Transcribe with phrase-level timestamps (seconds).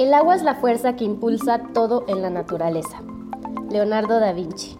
[0.00, 3.02] El agua es la fuerza que impulsa todo en la naturaleza.
[3.68, 4.78] Leonardo da Vinci.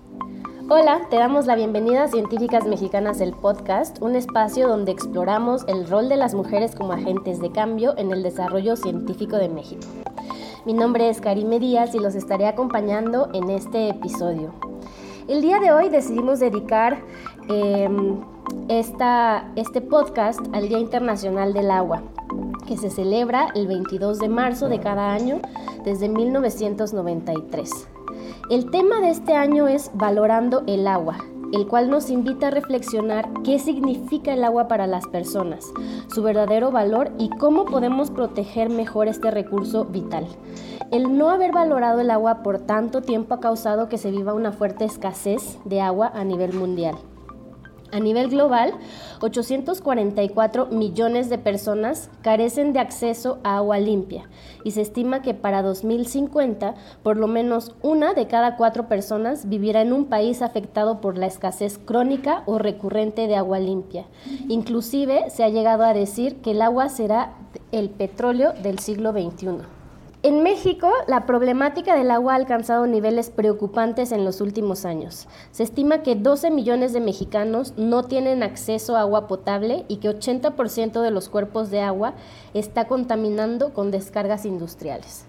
[0.71, 5.87] Hola, te damos la bienvenida a Científicas Mexicanas el podcast, un espacio donde exploramos el
[5.87, 9.83] rol de las mujeres como agentes de cambio en el desarrollo científico de México.
[10.65, 14.55] Mi nombre es Karime Díaz y los estaré acompañando en este episodio.
[15.29, 16.99] El día de hoy decidimos dedicar
[17.51, 18.23] em,
[18.69, 22.03] este podcast al Día Internacional del Agua,
[22.71, 25.41] que se celebra el 22 de marzo de cada año
[25.85, 27.89] desde 1993.
[28.49, 31.17] El tema de este año es Valorando el agua,
[31.53, 35.67] el cual nos invita a reflexionar qué significa el agua para las personas,
[36.15, 40.29] su verdadero valor y cómo podemos proteger mejor este recurso vital.
[40.93, 44.53] El no haber valorado el agua por tanto tiempo ha causado que se viva una
[44.53, 46.95] fuerte escasez de agua a nivel mundial.
[47.93, 48.73] A nivel global,
[49.21, 54.29] 844 millones de personas carecen de acceso a agua limpia
[54.65, 59.83] y se estima que para 2050 por lo menos una de cada cuatro personas vivirá
[59.83, 64.07] en un país afectado por la escasez crónica o recurrente de agua limpia.
[64.49, 67.33] Inclusive se ha llegado a decir que el agua será
[67.73, 69.80] el petróleo del siglo XXI.
[70.23, 75.27] En México, la problemática del agua ha alcanzado niveles preocupantes en los últimos años.
[75.51, 80.11] Se estima que 12 millones de mexicanos no tienen acceso a agua potable y que
[80.11, 82.13] 80% de los cuerpos de agua
[82.53, 85.25] está contaminando con descargas industriales.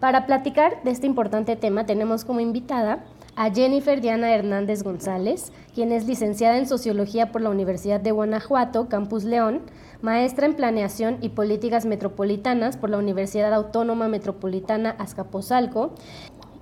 [0.00, 3.04] Para platicar de este importante tema tenemos como invitada
[3.36, 8.88] a Jennifer Diana Hernández González, quien es licenciada en Sociología por la Universidad de Guanajuato,
[8.88, 9.60] Campus León,
[10.00, 15.94] maestra en Planeación y Políticas Metropolitanas por la Universidad Autónoma Metropolitana Azcapotzalco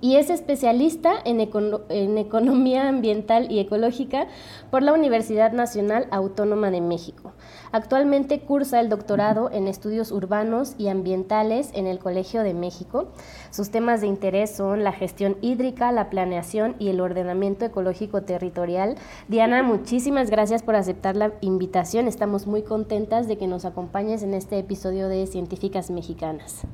[0.01, 4.27] y es especialista en, Economía Ambiental y Ecológica
[4.69, 7.33] por la Universidad Nacional Autónoma de México.
[7.71, 13.11] Actualmente cursa el doctorado en Estudios Urbanos y Ambientales en el Colegio de México.
[13.49, 18.95] Sus temas de interés son la gestión hídrica, la planeación y el ordenamiento ecológico territorial.
[19.27, 22.07] Diana, muchísimas gracias por aceptar la invitación.
[22.07, 26.65] Estamos muy contentas de que nos acompañes en este episodio de Científicas Mexicanas.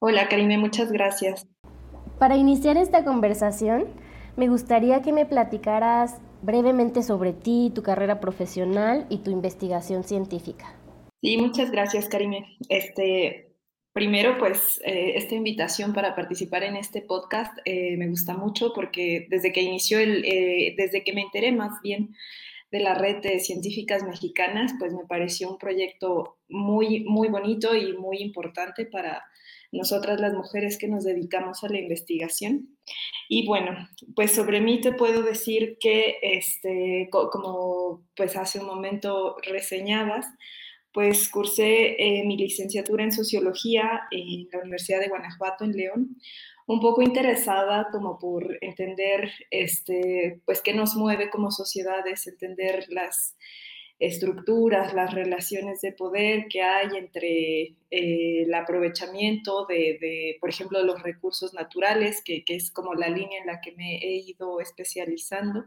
[0.00, 1.46] Hola, Karime, muchas gracias.
[2.18, 3.86] Para iniciar esta conversación,
[4.36, 10.76] me gustaría que me platicaras brevemente sobre ti, tu carrera profesional y tu investigación científica.
[11.20, 12.56] Sí, muchas gracias, Karime.
[12.68, 13.54] Este,
[13.92, 19.26] primero, pues eh, esta invitación para participar en este podcast eh, me gusta mucho porque
[19.28, 22.14] desde que inició el, eh, desde que me enteré más bien
[22.70, 27.96] de la red de científicas mexicanas, pues me pareció un proyecto muy, muy bonito y
[27.96, 29.24] muy importante para
[29.74, 32.76] nosotras las mujeres que nos dedicamos a la investigación.
[33.28, 39.36] Y bueno, pues sobre mí te puedo decir que, este, como pues hace un momento
[39.42, 40.26] reseñabas,
[40.92, 46.16] pues cursé eh, mi licenciatura en sociología en la Universidad de Guanajuato, en León,
[46.66, 53.36] un poco interesada como por entender, este, pues, qué nos mueve como sociedades, entender las
[54.06, 61.02] estructuras, las relaciones de poder que hay entre eh, el aprovechamiento de, por ejemplo, los
[61.02, 65.64] recursos naturales, que, es como la línea en la que me he ido especializando.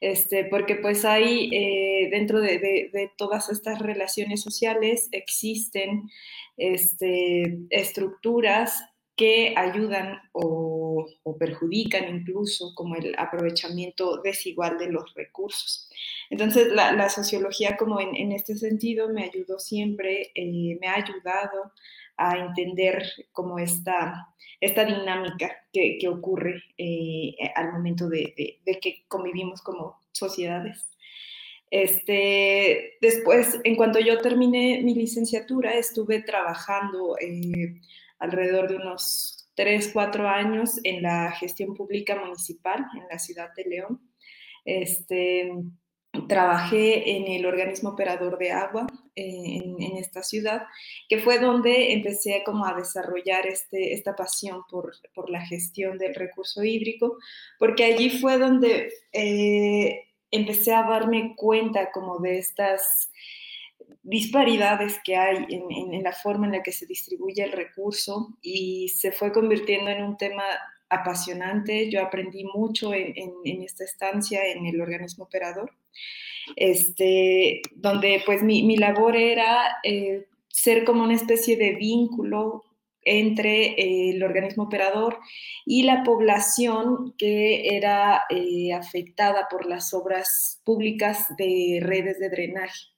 [0.00, 6.08] Este, porque pues hay eh, dentro de, todas estas relaciones sociales existen
[6.56, 8.80] este, estructuras
[9.18, 11.06] que ayudan o,
[11.38, 15.90] perjudican incluso como el aprovechamiento desigual de los recursos.
[16.30, 21.72] Entonces, la, sociología como en, este sentido me ayudó siempre, eh, me ha ayudado
[22.16, 24.28] a entender como esta,
[24.60, 28.34] esta dinámica que, ocurre eh, al momento de,
[28.80, 30.88] que convivimos como sociedades.
[31.70, 37.80] Este, después, en cuanto yo terminé mi licenciatura, estuve trabajando eh,
[38.18, 43.64] alrededor de unos 3, 4 años en la gestión pública municipal en la ciudad de
[43.64, 44.00] León.
[44.64, 45.50] Este,
[46.26, 50.62] trabajé en el organismo operador de agua eh, en, esta ciudad,
[51.08, 56.14] que fue donde empecé como a desarrollar este, esta pasión por, por, la gestión del
[56.14, 57.18] recurso hídrico,
[57.58, 63.10] porque allí fue donde eh, empecé a darme cuenta como de estas
[64.08, 69.12] disparidades que hay en, la forma en la que se distribuye el recurso y se
[69.12, 70.44] fue convirtiendo en un tema
[70.88, 71.90] apasionante.
[71.90, 75.72] Yo aprendí mucho en, esta estancia en el organismo operador,
[76.56, 82.64] este, donde pues mi, labor era eh, ser como una especie de vínculo
[83.02, 85.18] entre eh, el organismo operador
[85.66, 92.97] y la población que era eh, afectada por las obras públicas de redes de drenaje.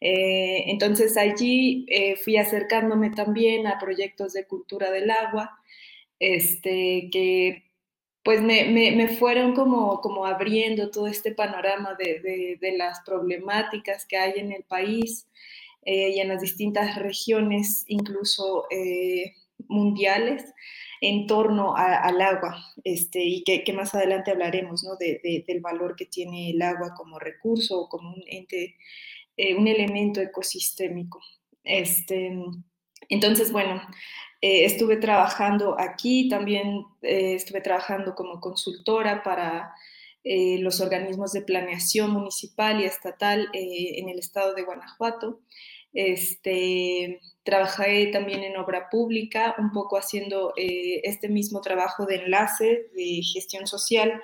[0.00, 1.86] Entonces allí
[2.24, 5.58] fui acercándome también a proyectos de cultura del agua,
[6.18, 7.70] este, que
[8.22, 14.52] pues me, fueron como, como abriendo todo este panorama de, las problemáticas que hay en
[14.52, 15.26] el país
[15.82, 19.34] eh, y en las distintas regiones, incluso eh,
[19.68, 20.44] mundiales,
[21.00, 24.96] en torno al agua, este, y que, más adelante hablaremos ¿no?
[24.96, 28.76] del valor que tiene el agua como recurso o como un ente,
[29.42, 31.18] eh, un elemento ecosistémico.
[31.64, 32.30] Este,
[33.08, 33.80] entonces, bueno,
[34.42, 39.72] eh, estuve trabajando aquí, también eh, estuve trabajando como consultora para
[40.22, 45.40] los organismos de planeación municipal y estatal en el estado de Guanajuato.
[45.94, 53.22] Este, trabajé también en obra pública, un poco haciendo este mismo trabajo de enlace de
[53.22, 54.20] gestión social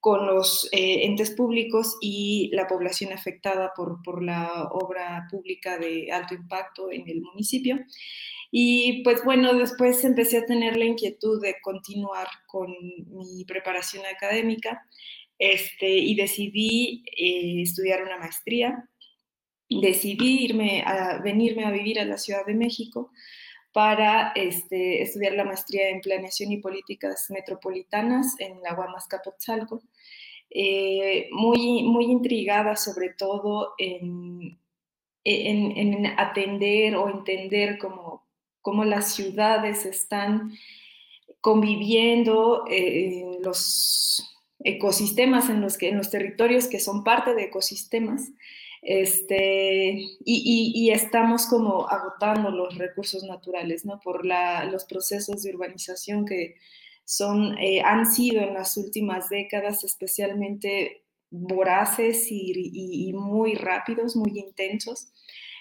[0.00, 6.34] con los entes públicos y la población afectada por, por la obra pública de alto
[6.34, 7.78] impacto en el municipio.
[8.50, 12.74] Y pues bueno, después empecé a tener la inquietud de continuar con
[13.06, 14.82] mi preparación académica
[15.38, 18.88] este, y decidí eh, estudiar una maestría.
[19.68, 23.12] Decidí irme a, venirme a vivir a la Ciudad de México
[23.72, 29.82] para este, estudiar la maestría en Planeación y Políticas Metropolitanas en la Guamas Capotzalco.
[30.50, 34.58] Eh, muy, muy intrigada sobre todo en,
[35.22, 38.26] en, en, atender o entender como
[38.60, 40.52] cómo las ciudades están
[41.40, 44.26] conviviendo, eh, los
[44.58, 48.30] ecosistemas en los que en los territorios que son parte de ecosistemas
[48.82, 54.00] este, y, estamos como agotando los recursos naturales ¿no?
[54.00, 56.56] por los procesos de urbanización que
[57.04, 65.12] son, eh, han sido en las últimas décadas especialmente voraces y muy rápidos, muy intensos.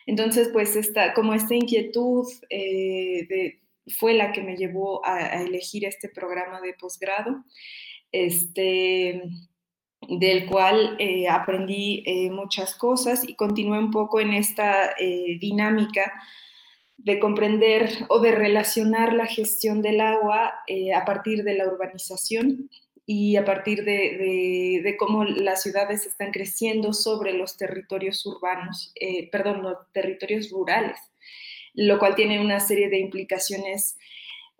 [0.09, 3.59] Entonces, pues esta, como esta inquietud eh,
[3.95, 7.43] fue la que me llevó a, elegir este programa de posgrado,
[8.11, 9.21] este,
[10.09, 14.95] del cual eh, aprendí eh, muchas cosas y continué un poco en esta
[15.39, 16.13] dinámica
[16.97, 20.53] de comprender o de relacionar la gestión del agua
[20.95, 22.69] a partir de la urbanización
[23.11, 29.63] y a partir de, cómo las ciudades están creciendo sobre los territorios urbanos, eh, perdón,
[29.63, 30.99] los territorios rurales,
[31.73, 33.97] lo cual tiene una serie de implicaciones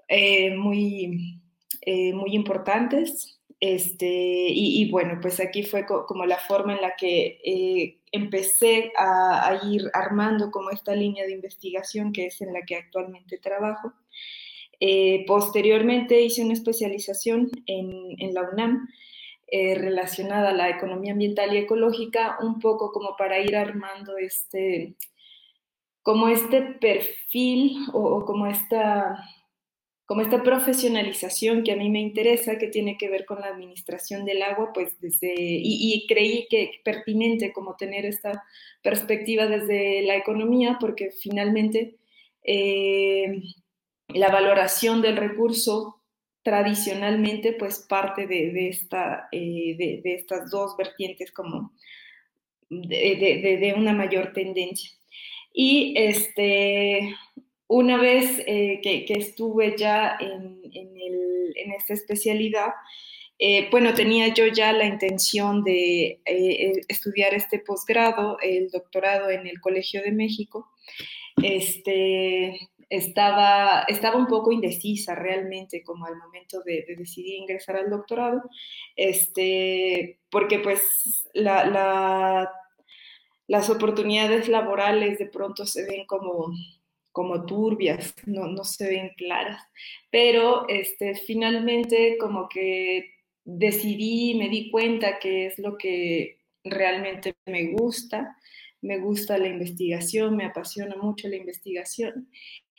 [0.07, 1.39] eh, muy,
[1.81, 3.38] eh, muy importantes.
[3.59, 9.67] Este, y, bueno, pues aquí fue como la forma en la que empecé a, a
[9.67, 13.93] ir armando como esta línea de investigación que es en la que actualmente trabajo.
[14.79, 18.87] Eh, posteriormente hice una especialización en, la UNAM
[19.47, 24.95] eh, relacionada a la economía ambiental y ecológica, un poco como para ir armando este,
[26.01, 29.21] como este perfil o, como esta
[30.09, 34.25] como esta profesionalización que a mí me interesa, que tiene que ver con la administración
[34.25, 38.43] del agua, pues desde, y, creí que pertinente como tener esta
[38.81, 41.97] perspectiva desde la economía, porque finalmente
[42.43, 43.39] eh,
[44.07, 46.01] la valoración del recurso
[46.41, 51.71] tradicionalmente pues parte de, esta, eh, de, estas dos vertientes como
[52.67, 54.89] de, una mayor tendencia.
[55.53, 57.15] Y este,
[57.69, 60.59] una vez eh, que, estuve ya en,
[61.77, 62.73] esta especialidad,
[63.37, 66.19] eh, bueno, tenía yo ya la intención de
[66.89, 70.67] estudiar este posgrado, el doctorado en el Colegio de México.
[71.41, 78.41] Este, estaba, estaba un poco indecisa realmente como al momento de, decidir ingresar al doctorado,
[78.95, 82.51] este, porque pues la,
[83.47, 86.51] las oportunidades laborales de pronto se ven como,
[87.19, 89.61] como turbias, no, no se ven claras,
[90.09, 93.11] pero este, finalmente como que
[93.43, 98.37] decidí, me di cuenta que es lo que realmente me gusta,
[98.79, 102.29] me gusta la investigación, me apasiona mucho la investigación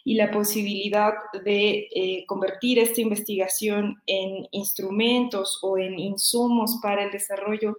[0.05, 1.13] y la posibilidad
[1.45, 7.77] de eh, convertir esta investigación en instrumentos o en insumos para el desarrollo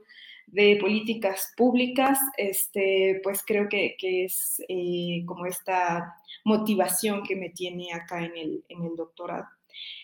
[0.51, 7.93] de políticas públicas, este, pues creo que, es eh, como esta motivación que me tiene
[7.93, 9.45] acá en el, en el doctorado.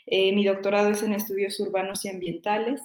[0.06, 2.82] Eh, mi doctorado es en estudios urbanos y ambientales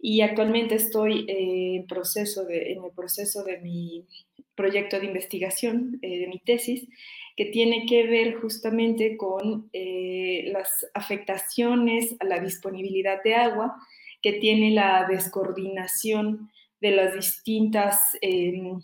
[0.00, 4.06] y actualmente estoy en, proceso en el proceso de mi
[4.54, 6.88] proyecto de investigación, de mi tesis,
[7.36, 13.76] que tiene que ver justamente con eh, las afectaciones a la disponibilidad de agua
[14.22, 16.50] que tiene la descoordinación
[16.84, 18.78] de las distintas em,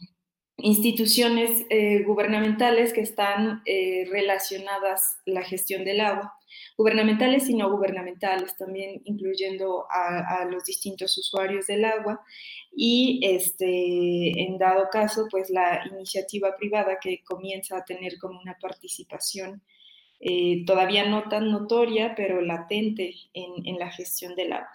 [0.57, 6.33] instituciones eh, gubernamentales que están eh, relacionadas la gestión del agua,
[6.79, 12.23] gubernamentales y no gubernamentales, también incluyendo a, los distintos usuarios del agua
[12.75, 18.57] y este, en dado caso, pues la iniciativa privada que comienza a tener como una
[18.59, 19.63] participación
[20.21, 24.73] eh, todavía no tan notoria, pero latente en, en la gestión del agua.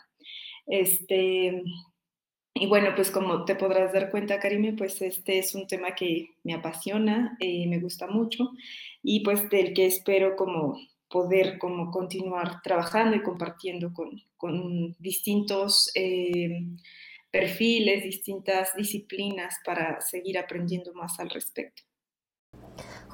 [0.67, 1.63] Este,
[2.57, 6.29] y bueno, pues como te podrás dar cuenta, Karime, pues este es un tema que
[6.43, 8.51] me apasiona, eh, me gusta mucho
[9.03, 15.91] y pues del que espero como poder como continuar trabajando y compartiendo con, con distintos
[15.95, 16.63] eh,
[17.29, 21.83] perfiles, distintas disciplinas para seguir aprendiendo más al respecto.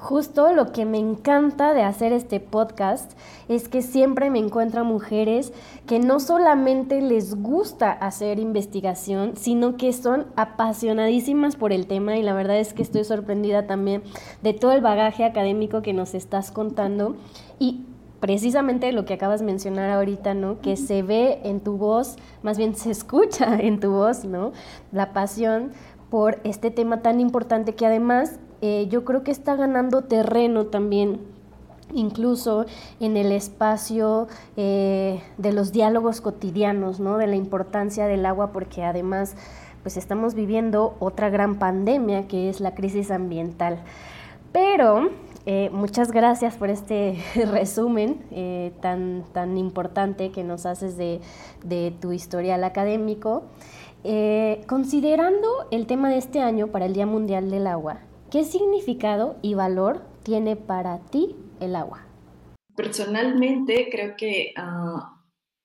[0.02, 3.12] Justo lo que me encanta de hacer este podcast
[3.48, 5.52] es que siempre me encuentro mujeres
[5.86, 12.22] que no solamente les gusta hacer investigación, sino que son apasionadísimas por el tema y
[12.24, 14.02] la verdad es que estoy sorprendida también
[14.42, 17.14] de todo el bagaje académico que nos estás contando
[17.60, 17.86] y
[18.18, 20.60] precisamente lo que acabas de mencionar ahorita, ¿no?
[20.60, 24.50] Que se ve en tu voz, más bien se escucha en tu voz, ¿no?
[24.90, 25.70] La pasión
[26.10, 31.18] por este tema tan importante que además eh, yo creo que está ganando terreno también
[31.92, 32.64] incluso
[33.00, 37.18] en el espacio eh, de los diálogos cotidianos, ¿no?
[37.18, 39.34] de la importancia del agua, porque además
[39.82, 43.80] pues estamos viviendo otra gran pandemia que es la crisis ambiental.
[44.52, 45.10] Pero
[45.44, 47.18] eh, muchas gracias por este
[47.50, 48.20] resumen
[48.80, 51.20] tan, tan importante que nos haces de,
[51.64, 53.42] de tu historial académico.
[54.68, 57.98] considerando el tema de este año para el Día Mundial del Agua,
[58.32, 62.06] ¿Qué significado y valor tiene para ti el agua?
[62.74, 65.20] Personalmente creo que, ah,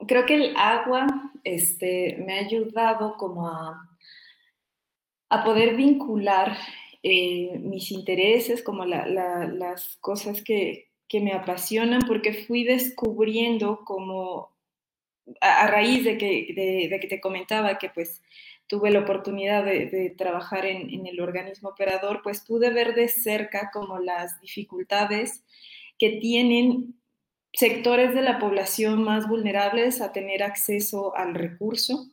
[0.06, 1.08] creo que el agua
[1.46, 3.90] este, me ha ayudado como a,
[5.30, 6.58] a poder vincular
[7.04, 14.52] eh, mis intereses, como las cosas que, me apasionan, porque fui descubriendo como
[15.40, 18.22] a, raíz de que, de que te comentaba que pues
[18.68, 24.00] tuve la oportunidad de, trabajar en, el organismo operador, pues pude ver de cerca como
[24.00, 25.44] las dificultades
[25.98, 26.96] que tienen
[27.54, 32.12] sectores de la población más vulnerables a tener acceso al recurso.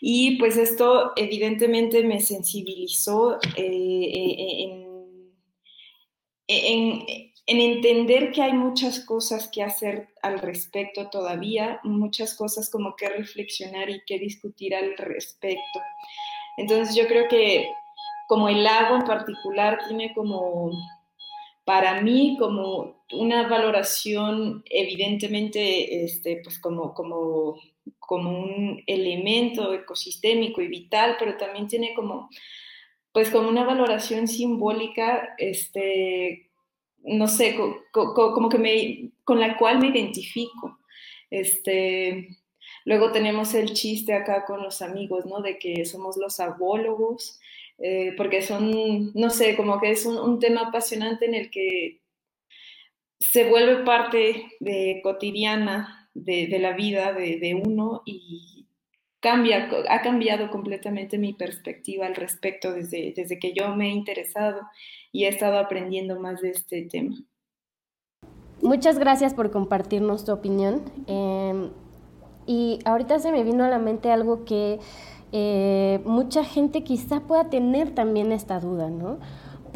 [0.00, 4.82] Y pues esto evidentemente me sensibilizó eh, eh,
[6.48, 12.96] en, en entender que hay muchas cosas que hacer al respecto todavía, muchas cosas como
[12.96, 15.80] que reflexionar y que discutir al respecto.
[16.56, 17.68] Entonces yo creo que
[18.26, 20.72] como el agua en particular tiene como,
[21.64, 27.60] para mí, como una valoración evidentemente, este, pues como, como,
[28.00, 32.28] como un elemento ecosistémico y vital, pero también tiene como,
[33.12, 36.45] pues como una valoración simbólica, este,
[37.06, 37.56] no sé,
[37.92, 40.78] como que me, con la cual me identifico.
[41.30, 42.28] Este,
[42.84, 45.40] luego tenemos el chiste acá con los amigos, ¿no?
[45.40, 47.40] De que somos los abólogos,
[47.78, 52.00] eh, porque son, no sé, como que es un, tema apasionante en el que
[53.20, 58.66] se vuelve parte de cotidiana de, la vida de, de, uno y
[59.20, 64.60] cambia, ha cambiado completamente mi perspectiva al respecto desde, desde que yo me he interesado
[65.16, 67.16] y he estado aprendiendo más de este tema.
[68.60, 70.82] Muchas gracias por compartirnos tu opinión.
[71.06, 71.70] Em,
[72.46, 74.78] y ahorita se me vino a la mente algo que
[75.32, 79.18] eh, mucha gente quizá pueda tener también esta duda, ¿no?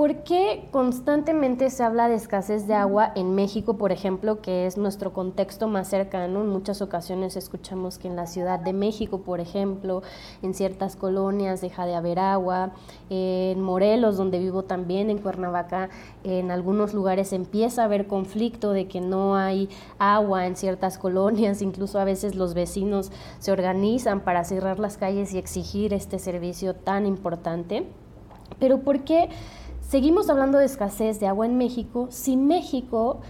[0.01, 4.79] ¿Por qué constantemente se habla de escasez de agua en México, por ejemplo, que es
[4.79, 6.41] nuestro contexto más cercano?
[6.41, 10.03] En muchas ocasiones escuchamos que en la Ciudad de México, por ejemplo,
[10.41, 12.71] en ciertas colonias deja de haber agua.
[13.11, 15.91] En Morelos, donde vivo también, en Cuernavaca,
[16.25, 21.61] en algunos lugares empieza a haber conflicto de que no hay agua en ciertas colonias.
[21.71, 26.75] Incluso a veces los vecinos se organizan para cerrar las calles y exigir este servicio
[26.75, 27.87] tan importante.
[28.59, 29.29] Pero ¿por qué?
[29.91, 32.07] Seguimos hablando de escasez de agua en México.
[32.13, 33.23] Si México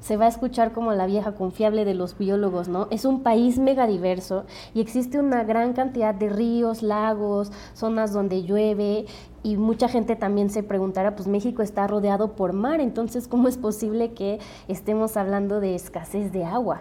[0.00, 2.88] se va a escuchar como la vieja confiable de los biólogos, ¿no?
[2.90, 9.04] Es un país megadiverso y existe una gran cantidad de ríos, lagos, zonas donde llueve
[9.42, 13.58] y mucha gente también se preguntará, pues México está rodeado por mar, entonces ¿cómo es
[13.58, 16.80] posible que estemos hablando de escasez de agua?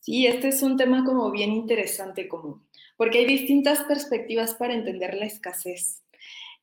[0.00, 2.62] Sí, este es un tema como bien interesante, como,
[2.98, 6.01] porque hay distintas perspectivas para entender la escasez.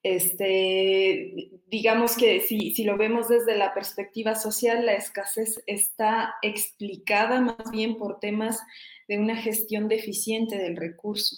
[0.01, 7.41] Este, digamos que si, si, lo vemos desde la perspectiva social, la escasez está explicada
[7.41, 8.61] más bien por temas
[9.09, 11.35] de una gestión deficiente del recurso.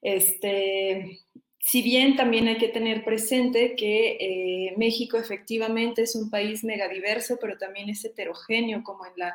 [0.00, 1.20] Este,
[1.58, 7.38] si bien también hay que tener presente que eh, México efectivamente es un país megadiverso,
[7.40, 9.34] pero también es heterogéneo como en la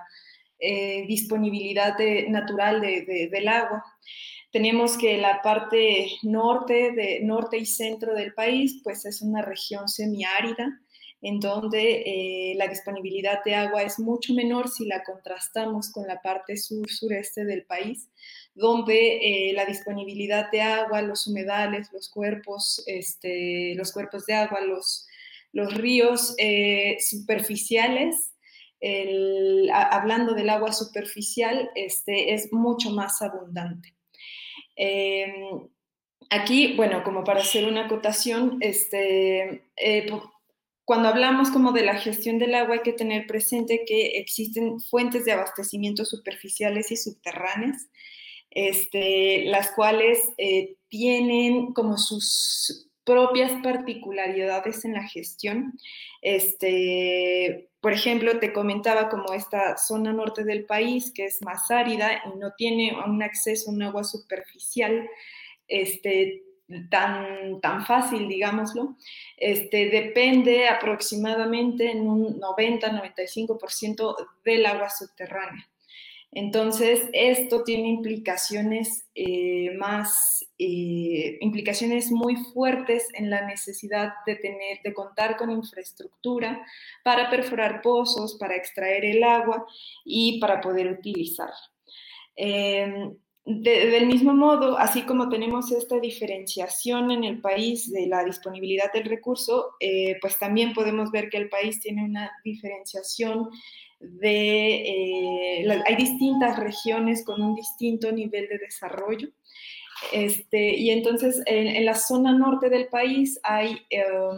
[0.59, 1.95] eh, disponibilidad
[2.27, 3.83] natural del agua.
[4.51, 9.89] Tenemos que la parte norte, de, norte y centro del país, pues es una región
[9.89, 10.80] semiárida,
[11.22, 16.22] en donde eh, la disponibilidad de agua es mucho menor si la contrastamos con la
[16.22, 18.10] parte sur-sureste del país,
[18.54, 24.62] donde eh, la disponibilidad de agua, los humedales, los cuerpos, este, los cuerpos de agua,
[24.62, 25.08] los,
[25.51, 28.34] los ríos eh, superficiales,
[29.74, 33.97] hablando del agua superficial, este, es mucho más abundante.
[34.77, 35.67] Em,
[36.29, 39.63] aquí, bueno, como para hacer una acotación, este,
[40.88, 45.25] cuando hablamos como de la gestión del agua hay que tener presente que existen fuentes
[45.25, 47.89] de abastecimiento superficiales y subterráneas,
[48.51, 55.74] este, las cuales eh, tienen como sus propias particularidades en la gestión.
[56.22, 62.24] Este, por ejemplo, te comentaba como esta zona norte del país, que es más árida
[62.25, 65.07] y no tiene un acceso a un agua superficial,
[65.67, 66.43] este,
[66.89, 68.98] tan, tan fácil, digámoslo,
[69.38, 75.67] este, depende aproximadamente en un 90-95% del agua subterránea.
[76.31, 84.79] Entonces, esto tiene implicaciones eh, más, eh, implicaciones muy fuertes en la necesidad de tener,
[84.84, 86.65] de contar con infraestructura
[87.03, 89.65] para perforar pozos, para extraer el agua
[90.03, 91.55] y para poder utilizarla.
[92.36, 93.17] Em,
[93.50, 99.05] del mismo modo, así como tenemos esta diferenciación en el país de la disponibilidad del
[99.05, 103.48] recurso, eh, pues también podemos ver que el país tiene una diferenciación
[104.00, 109.30] de, eh, hay distintas regiones con un distinto nivel de desarrollo.
[110.12, 114.38] Este, y entonces en, la zona norte del país hay em,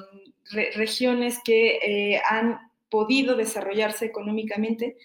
[0.76, 4.96] regiones que eh, han podido desarrollarse económicamente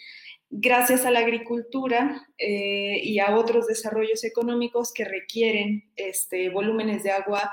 [0.56, 7.10] gracias a la agricultura eh, y a otros desarrollos económicos que requieren este, volúmenes de
[7.10, 7.52] agua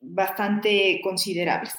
[0.00, 1.74] bastante considerables.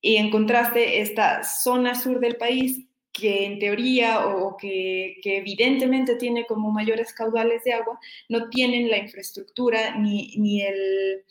[0.00, 6.46] Y en contraste, esta zona sur del país, que en teoría o que, evidentemente tiene
[6.46, 7.98] como mayores caudales de agua,
[8.28, 11.24] no tienen la infraestructura ni, el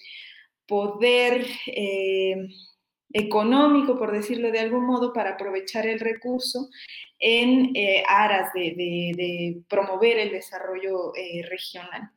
[0.67, 2.47] poder eh,
[3.13, 6.69] económico, por decirlo de algún modo, para aprovechar el recurso
[7.19, 12.11] en eh, aras de, promover el desarrollo eh, regional.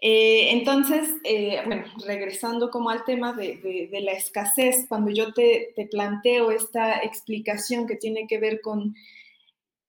[0.00, 1.14] Eh, entonces,
[1.66, 7.96] bueno, regresando como al tema de, la escasez, cuando yo te, planteo esta explicación que
[7.96, 8.94] tiene que ver con,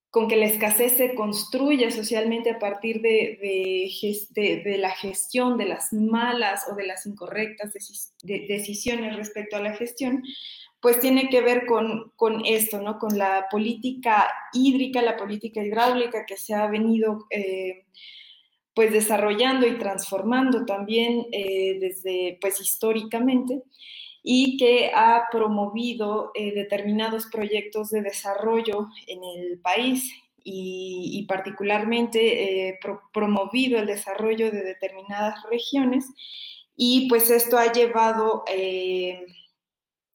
[0.10, 6.66] con que la escasez se construye socialmente a partir de, la gestión de las malas
[6.72, 7.72] o de las incorrectas
[8.24, 10.24] decisiones respecto a la gestión,
[10.82, 12.12] pues tiene que ver con,
[12.46, 12.98] esto, ¿no?
[12.98, 17.86] Con la política hídrica, la política hidráulica que se ha venido eh,
[18.74, 23.64] pues desarrollando y transformando también eh, desde pues históricamente
[24.24, 30.12] y que ha promovido eh, determinados proyectos de desarrollo en el país
[30.52, 32.80] y, particularmente
[33.14, 36.06] promovido el desarrollo de determinadas regiones
[36.76, 38.46] y pues esto ha llevado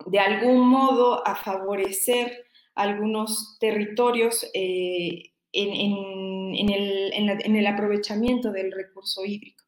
[0.07, 9.65] de algún modo a favorecer algunos territorios eh, en, el, aprovechamiento del recurso hídrico.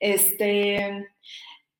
[0.00, 1.08] Este,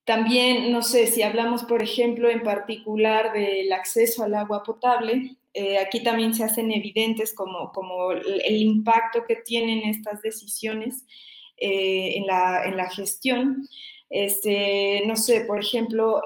[0.04, 5.78] también, no sé, si hablamos, por ejemplo, en particular del acceso al agua potable, eh,
[5.78, 11.04] aquí también se hacen evidentes como, como el, impacto que tienen estas decisiones
[11.56, 13.68] eh, en, la, gestión.
[14.08, 16.22] Este, no sé, por ejemplo,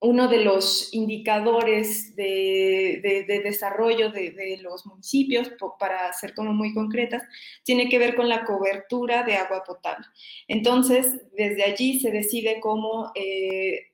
[0.00, 7.22] uno de los indicadores de, desarrollo de, los municipios, para ser como muy concretas,
[7.64, 10.06] tiene que ver con la cobertura de agua potable.
[10.48, 13.88] Entonces, desde allí se decide cómo eh,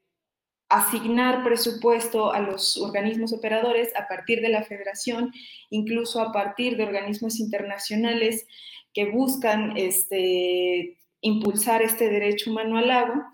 [0.69, 5.33] asignar presupuesto a los organismos operadores a partir de la federación,
[5.71, 8.47] incluso a partir de organismos internacionales
[8.95, 13.33] que buscan este, impulsar este derecho humano al agua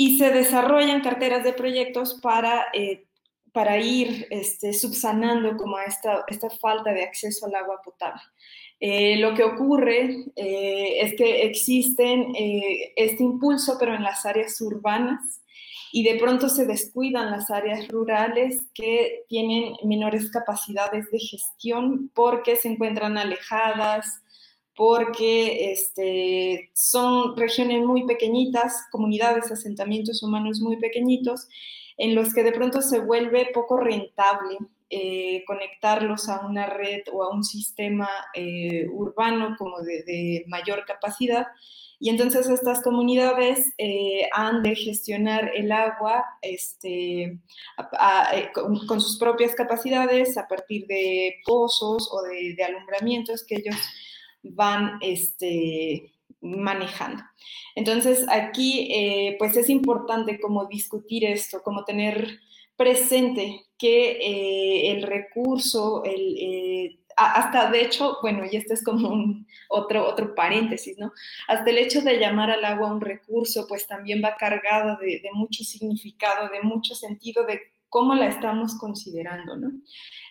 [0.00, 3.04] y se desarrollan carteras de proyectos para, eh,
[3.52, 8.22] para ir este, subsanando como esta, esta falta de acceso al agua potable.
[8.80, 12.32] Eh, lo que ocurre eh, es que existen
[12.96, 15.42] este impulso, pero en las áreas urbanas,
[15.92, 22.56] y de pronto se descuidan las áreas rurales que tienen menores capacidades de gestión porque
[22.56, 24.22] se encuentran alejadas,
[24.80, 31.48] porque este, son regiones muy pequeñitas, comunidades, asentamientos humanos muy pequeñitos,
[31.98, 34.56] en los que de pronto se vuelve poco rentable
[34.88, 41.48] eh, conectarlos a una red o a un sistema eh, urbano como de, mayor capacidad.
[41.98, 47.38] Y entonces estas comunidades eh, han de gestionar el agua este,
[48.54, 53.76] con, sus propias capacidades a partir de pozos o de, de alumbramientos que ellos
[54.42, 57.22] van este, manejando.
[57.74, 62.40] Entonces aquí pues es importante como discutir esto, como tener
[62.80, 69.10] presente que eh, el recurso, el, eh, hasta de hecho, bueno, y este es como
[69.10, 71.12] un otro, otro paréntesis, ¿no?
[71.46, 75.62] Hasta el hecho de llamar al agua un recurso, pues también va cargado de, mucho
[75.62, 79.72] significado, de mucho sentido de cómo la estamos considerando, ¿no?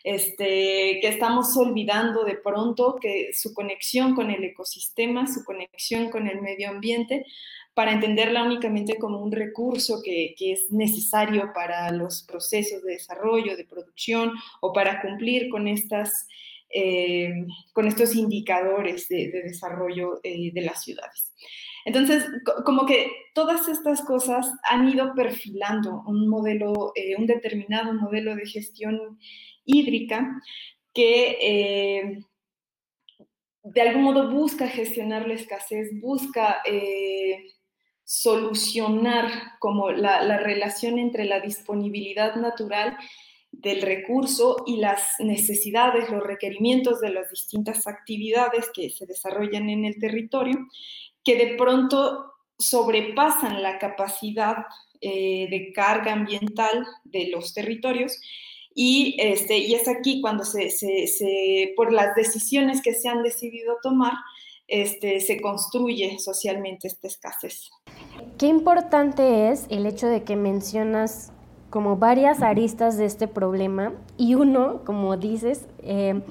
[0.04, 6.28] Este, que estamos olvidando de pronto que su conexión con el ecosistema, su conexión con
[6.28, 7.26] el medio ambiente,
[7.74, 13.66] para entenderla únicamente como un recurso que, es necesario para los procesos de desarrollo, de
[13.66, 16.28] producción o para cumplir con, estas,
[16.74, 17.32] eh,
[17.74, 21.32] con estos indicadores de, desarrollo eh, de las ciudades.
[21.90, 22.24] Entonces,
[22.66, 28.46] como que todas estas cosas han ido perfilando un modelo, eh, un determinado modelo de
[28.46, 29.18] gestión
[29.66, 30.40] hídrica
[30.94, 32.22] que
[33.64, 36.62] de algún modo busca gestionar la escasez, busca
[38.04, 42.98] solucionar como la, relación entre la disponibilidad natural
[43.52, 49.86] del recurso y las necesidades, los requerimientos de las distintas actividades que se desarrollan en
[49.86, 50.68] el territorio,
[51.24, 54.58] que de pronto sobrepasan la capacidad
[55.02, 58.20] eh, de carga ambiental de los territorios
[58.74, 63.78] y, este, y es aquí cuando se, se, por las decisiones que se han decidido
[63.82, 64.14] tomar,
[64.68, 67.70] este, se construye socialmente esta escasez.
[68.38, 71.34] Qué importante es el hecho de que mencionas
[71.70, 73.94] como varias aristas de este problema.
[74.18, 76.22] Y uno, como dices, eh,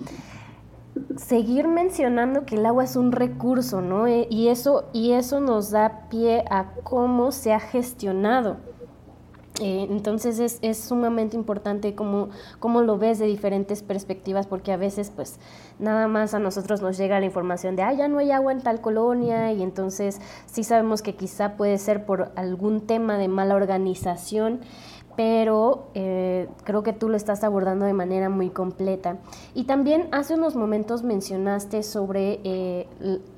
[1.16, 4.06] seguir mencionando que el agua es un recurso, ¿no?
[4.06, 8.56] Eh, y, eso, y eso nos da pie a cómo se ha gestionado.
[9.60, 12.28] Eh, entonces es, es, sumamente importante cómo,
[12.60, 15.40] cómo, lo ves de diferentes perspectivas, porque a veces pues
[15.80, 18.60] nada más a nosotros nos llega la información de, ah, ya no hay agua en
[18.60, 23.56] tal colonia, y entonces sí sabemos que quizá puede ser por algún tema de mala
[23.56, 24.60] organización
[25.18, 29.18] pero eh, creo que tú lo estás abordando de manera muy completa.
[29.52, 32.86] Y también hace unos momentos mencionaste sobre eh,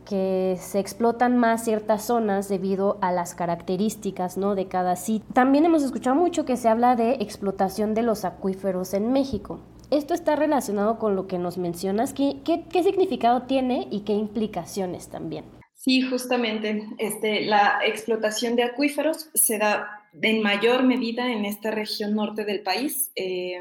[0.05, 4.55] que se explotan más ciertas zonas debido a las características ¿no?
[4.55, 5.27] de cada sitio.
[5.33, 9.61] También hemos escuchado mucho que se habla de explotación de los acuíferos en México.
[9.90, 12.12] ¿Esto está relacionado con lo que nos mencionas?
[12.12, 15.47] ¿Qué, qué, significado tiene y qué implicaciones también?
[15.77, 22.14] Sí, justamente, este, la explotación de acuíferos se da en mayor medida en esta región
[22.14, 23.61] norte del país, eh,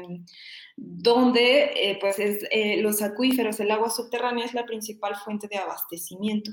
[0.76, 5.58] donde eh, pues es, eh, los acuíferos, el agua subterránea es la principal fuente de
[5.58, 6.52] abastecimiento.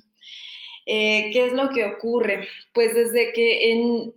[0.85, 2.47] ¿Qué es lo que ocurre?
[2.73, 4.13] Pues desde que en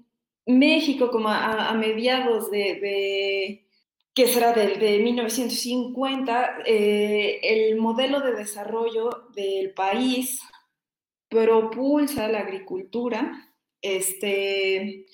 [0.47, 3.67] México, como a, mediados de,
[4.15, 10.41] que será de, de 1950, el modelo de desarrollo del país
[11.29, 13.51] propulsa la agricultura,
[13.83, 15.07] este,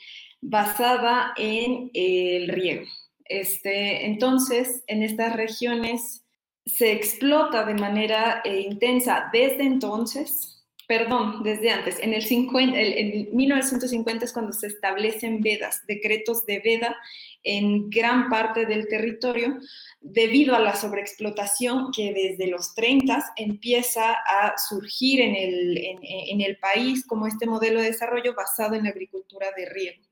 [0.48, 2.87] basada en el riego.
[3.24, 6.22] Este, entonces, en estas regiones
[6.64, 13.37] se explota de manera eh, intensa desde entonces, perdón, desde antes, en el 50, en
[13.37, 16.96] 1950 es cuando se establecen vedas, decretos de veda
[17.42, 19.59] en gran parte del territorio,
[20.00, 26.56] debido a la sobreexplotación que desde los 30 empieza a surgir en el, en el
[26.59, 30.06] país como este modelo de desarrollo basado en la agricultura de riego.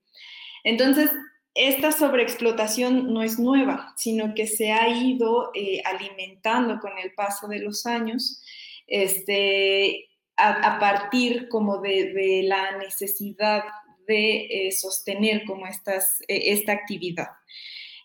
[0.64, 1.10] Entonces,
[1.54, 7.46] esta sobreexplotación no es nueva, sino que se ha ido eh, alimentando con el paso
[7.46, 8.42] de los años,
[8.88, 13.62] este, a, partir como de, la necesidad
[14.08, 17.28] de eh, sostener como estas, eh, esta actividad.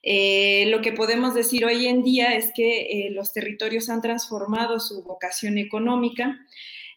[0.04, 5.58] lo que podemos decir hoy en día es que los territorios han transformado su vocación
[5.58, 6.40] económica,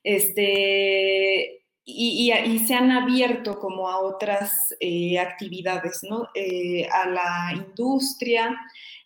[0.05, 6.29] este, y, se han abierto como a otras eh, actividades, ¿no?
[6.35, 8.57] Eh, a la industria,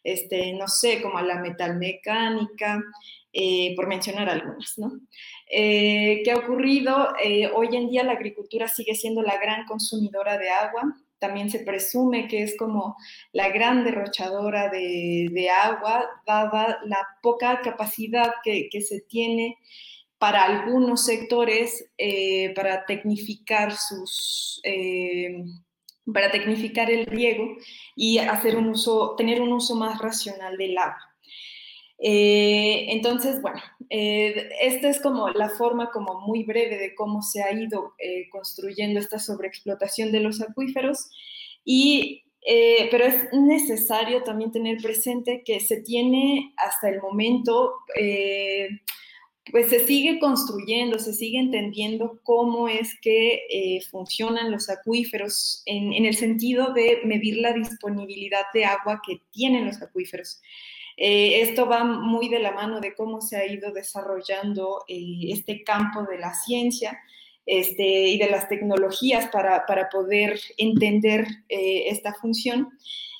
[0.04, 2.82] este, no sé, como a la metalmecánica,
[3.32, 4.92] eh, por mencionar algunas, ¿no?
[5.48, 7.14] ¿Qué ha ocurrido?
[7.54, 12.26] hoy en día la agricultura sigue siendo la gran consumidora de agua, también se presume
[12.26, 12.96] que es como
[13.32, 19.56] la gran derrochadora de, agua, dada la poca capacidad que, que se tiene
[20.18, 24.60] para algunos sectores, eh, para tecnificar sus...
[24.64, 25.44] Eh,
[26.12, 27.56] para tecnificar el riego
[27.96, 31.00] y hacer un uso, tener un uso más racional del agua.
[31.98, 37.52] Eh, entonces, bueno, esta es como la forma como muy breve de cómo se ha
[37.52, 37.94] ido
[38.30, 41.10] construyendo esta sobreexplotación de los acuíferos
[41.64, 42.22] y
[42.92, 47.72] pero es necesario también tener presente que se tiene hasta el momento
[49.52, 56.04] pues se sigue construyendo, se sigue entendiendo cómo es que eh, funcionan los acuíferos en,
[56.04, 60.40] el sentido de medir la disponibilidad de agua que tienen los acuíferos.
[60.96, 65.62] Eh, esto va muy de la mano de cómo se ha ido desarrollando eh, este
[65.62, 66.98] campo de la ciencia
[67.44, 72.70] este, y de las tecnologías para, poder entender esta función.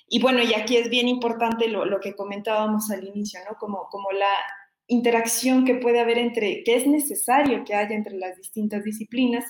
[0.09, 3.57] Y bueno, y aquí es bien importante lo, lo, que comentábamos al inicio, ¿no?
[3.59, 4.31] Como, como la
[4.89, 9.45] interacción que puede haber entre, que es necesario que haya entre las distintas disciplinas,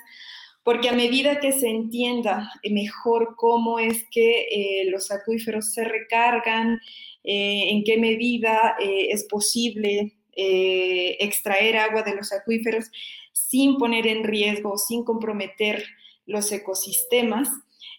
[0.62, 6.80] porque a medida que se entienda mejor cómo es que eh, los acuíferos se recargan,
[7.22, 12.90] eh, en qué medida eh, es posible extraer agua de los acuíferos
[13.32, 15.82] sin poner en riesgo, sin comprometer
[16.26, 17.48] los ecosistemas,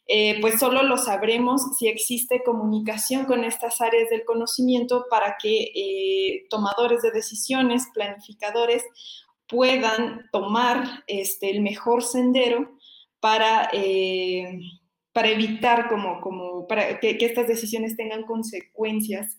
[0.10, 5.72] eh, pues solo lo sabremos si existe comunicación con estas áreas del conocimiento para que
[5.76, 8.84] eh, tomadores de decisiones, planificadores,
[9.50, 12.72] puedan tomar este, el mejor sendero
[13.20, 14.60] para, eh,
[15.12, 19.38] para evitar como, como que, estas decisiones tengan consecuencias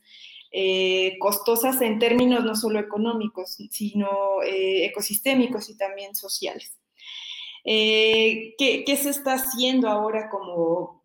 [1.20, 4.08] costosas en términos no solo económicos, sino
[4.42, 6.78] ecosistémicos y también sociales.
[7.64, 11.04] Eh, ¿qué, se está haciendo ahora como,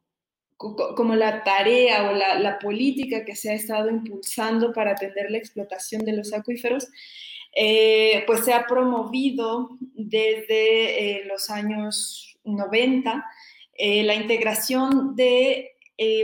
[0.58, 6.06] como la tarea o la, política que se ha estado impulsando para atender la explotación
[6.06, 6.88] de los acuíferos?
[7.56, 13.26] Eh, pues se ha promovido desde eh, los años 90
[13.80, 15.72] la integración de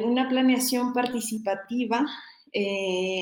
[0.03, 2.05] una planeación participativa,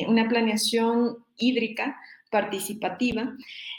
[0.08, 1.98] una planeación hídrica
[2.30, 3.34] participativa,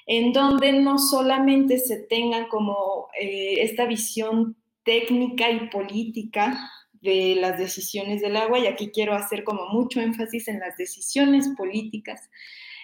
[0.07, 7.59] en donde no solamente se tenga como eh, esta visión técnica y política de las
[7.59, 12.29] decisiones del agua, y aquí quiero hacer como mucho énfasis en las decisiones políticas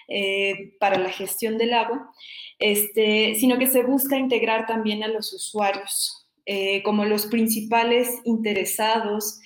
[0.07, 2.11] eh, para la gestión del agua,
[2.59, 9.39] este, sino que se busca integrar también a los usuarios eh, como los principales interesados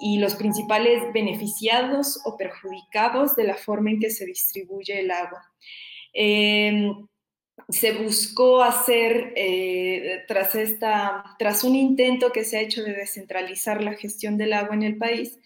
[0.00, 5.42] y los principales beneficiados o perjudicados de la forma en que se distribuye el agua.
[6.12, 7.06] Em,
[7.68, 13.82] se buscó hacer, eh, tras, esta, tras un intento que se ha hecho de descentralizar
[13.82, 15.38] la gestión del agua en el país,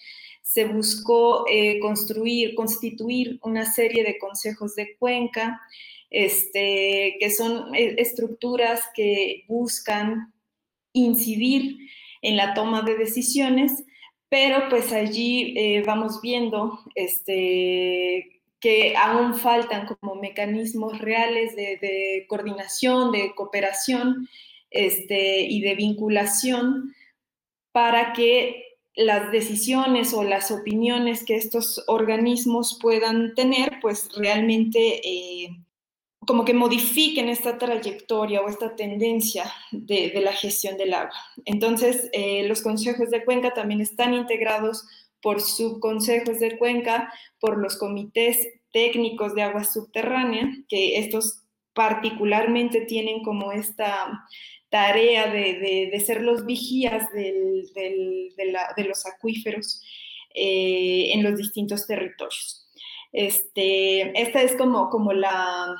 [0.42, 5.60] se buscó eh, construir, constituir una serie de consejos de cuenca,
[6.10, 10.32] este, que son eh, estructuras que buscan
[10.92, 11.76] incidir
[12.22, 13.84] en la toma de decisiones
[14.34, 23.12] pero pues allí eh, vamos viendo este, que aún faltan como mecanismos reales de, coordinación,
[23.12, 24.28] de cooperación
[24.70, 26.96] este, y de vinculación
[27.70, 35.56] para que las decisiones o las opiniones que estos organismos puedan tener, pues realmente eh,
[36.26, 41.14] como que modifiquen esta trayectoria o esta tendencia de, la gestión del agua.
[41.44, 44.86] Entonces, eh, los consejos de cuenca también están integrados
[45.20, 53.22] por subconsejos de cuenca, por los comités técnicos de agua subterránea, que estos particularmente tienen
[53.22, 54.26] como esta
[54.68, 57.64] tarea de, ser los vigías de,
[58.86, 59.82] los acuíferos
[60.34, 62.68] eh, en los distintos territorios.
[63.12, 65.74] Este, esta es como, como la,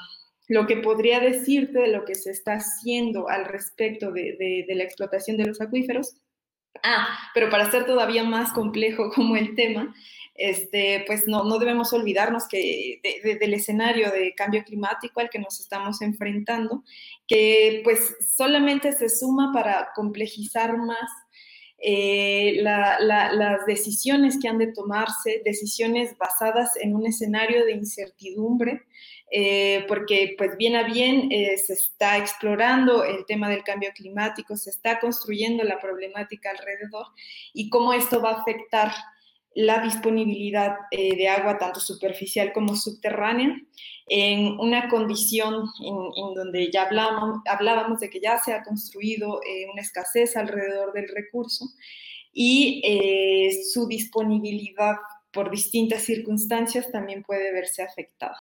[0.48, 5.36] lo que podría decirte de lo que se está haciendo al respecto de, la explotación
[5.36, 6.16] de los acuíferos.
[6.82, 9.94] Ah, pero para ser todavía más complejo como el tema,
[10.34, 13.00] este, pues no, no debemos olvidarnos que
[13.40, 16.82] del escenario de cambio climático al que nos estamos enfrentando,
[17.28, 21.08] que pues solamente se suma para complejizar más
[21.86, 28.82] eh, las decisiones que han de tomarse, decisiones basadas en un escenario de incertidumbre,
[29.30, 34.56] eh, porque pues bien a bien eh, se está explorando el tema del cambio climático,
[34.56, 37.06] se está construyendo la problemática alrededor
[37.52, 38.92] y cómo esto va a afectar
[39.56, 43.56] la disponibilidad eh, de agua tanto superficial como subterránea
[44.06, 49.40] en una condición en, donde ya hablábamos, hablábamos, de que ya se ha construido
[49.72, 51.64] una escasez alrededor del recurso
[52.34, 52.82] y
[53.72, 54.96] su disponibilidad
[55.32, 58.43] por distintas circunstancias también puede verse afectada.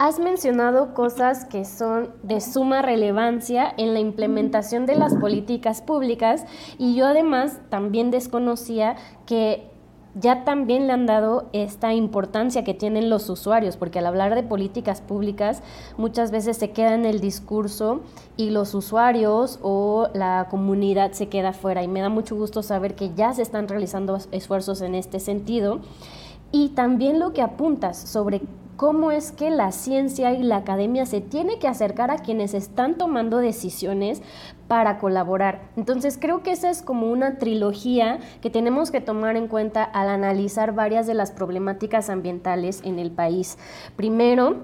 [0.00, 6.46] Has mencionado cosas que son de suma relevancia en la implementación de las políticas públicas
[6.78, 9.68] y yo además también desconocía que
[10.14, 14.42] ya también le han dado esta importancia que tienen los usuarios, porque al hablar de
[14.42, 15.62] políticas públicas
[15.98, 18.00] muchas veces se queda en el discurso
[18.38, 21.82] y los usuarios o la comunidad se queda fuera.
[21.82, 25.80] Y me da mucho gusto saber que ya se están realizando esfuerzos en este sentido.
[26.52, 28.42] Y también lo que apuntas sobre
[28.80, 32.96] cómo es que la ciencia y la academia se tiene que acercar a quienes están
[32.96, 34.22] tomando decisiones
[34.68, 35.60] para colaborar.
[35.76, 40.08] Entonces creo que esa es como una trilogía que tenemos que tomar en cuenta al
[40.08, 43.58] analizar varias de las problemáticas ambientales en el país.
[43.96, 44.56] Primero,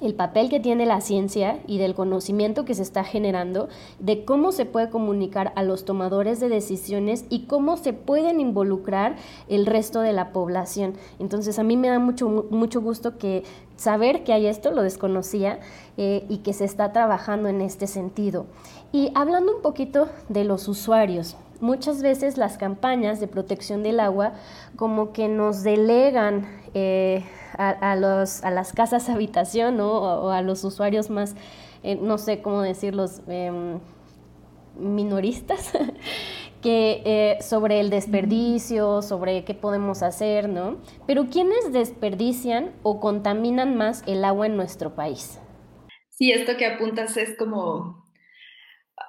[0.00, 4.52] el papel que tiene la ciencia y del conocimiento que se está generando, de cómo
[4.52, 9.16] se puede comunicar a los tomadores de decisiones y cómo se pueden involucrar
[9.48, 10.94] el resto de la población.
[11.18, 13.44] Entonces a mí me da mucho, mucho gusto que
[13.76, 15.60] saber que hay esto, lo desconocía,
[15.96, 18.46] eh, y que se está trabajando en este sentido.
[18.92, 24.32] Y hablando un poquito de los usuarios, muchas veces las campañas de protección del agua
[24.76, 27.24] como que nos delegan eh,
[27.58, 31.34] a, los, a, las casas habitación o, a los usuarios más,
[31.82, 33.80] eh, no sé cómo decirlos, em,
[34.78, 35.72] minoristas,
[36.62, 40.78] que eh, sobre el desperdicio, sobre qué podemos hacer, ¿no?
[41.06, 45.38] Pero ¿quiénes desperdician o contaminan más el agua en nuestro país?
[46.10, 48.04] Sí, esto que apuntas es como,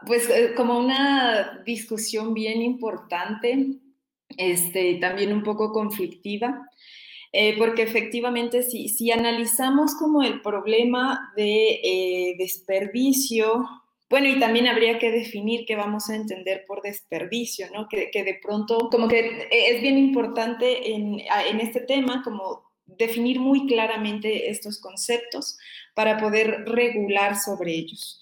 [0.05, 3.79] pues, como una discusión bien importante,
[4.37, 6.67] este, también un poco conflictiva.
[7.33, 13.65] Eh, porque efectivamente si, si, analizamos como el problema de eh, desperdicio,
[14.09, 17.87] bueno, y también habría que definir qué vamos a entender por desperdicio, ¿no?
[17.87, 23.39] Que, que de pronto, como que es bien importante en, en este tema, como definir
[23.39, 25.57] muy claramente estos conceptos
[25.93, 28.20] para poder regular sobre ellos.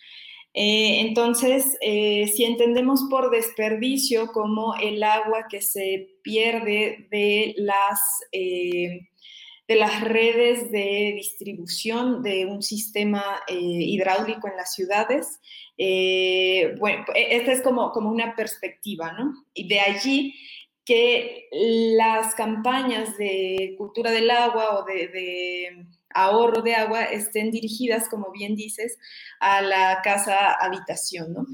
[0.61, 8.01] Eh, entonces, eh, si entendemos por desperdicio como el agua que se pierde de las,
[8.33, 9.07] eh,
[9.69, 15.39] de las redes de distribución de un sistema hidráulico en las ciudades,
[15.77, 16.75] e,
[17.15, 19.45] esta es como, como una perspectiva, ¿no?
[19.53, 20.35] Y de allí
[20.83, 25.85] que las campañas de cultura del agua o de
[26.23, 28.97] ahorro de agua estén dirigidas, como bien dices,
[29.39, 31.45] a la casa habitación, ¿no?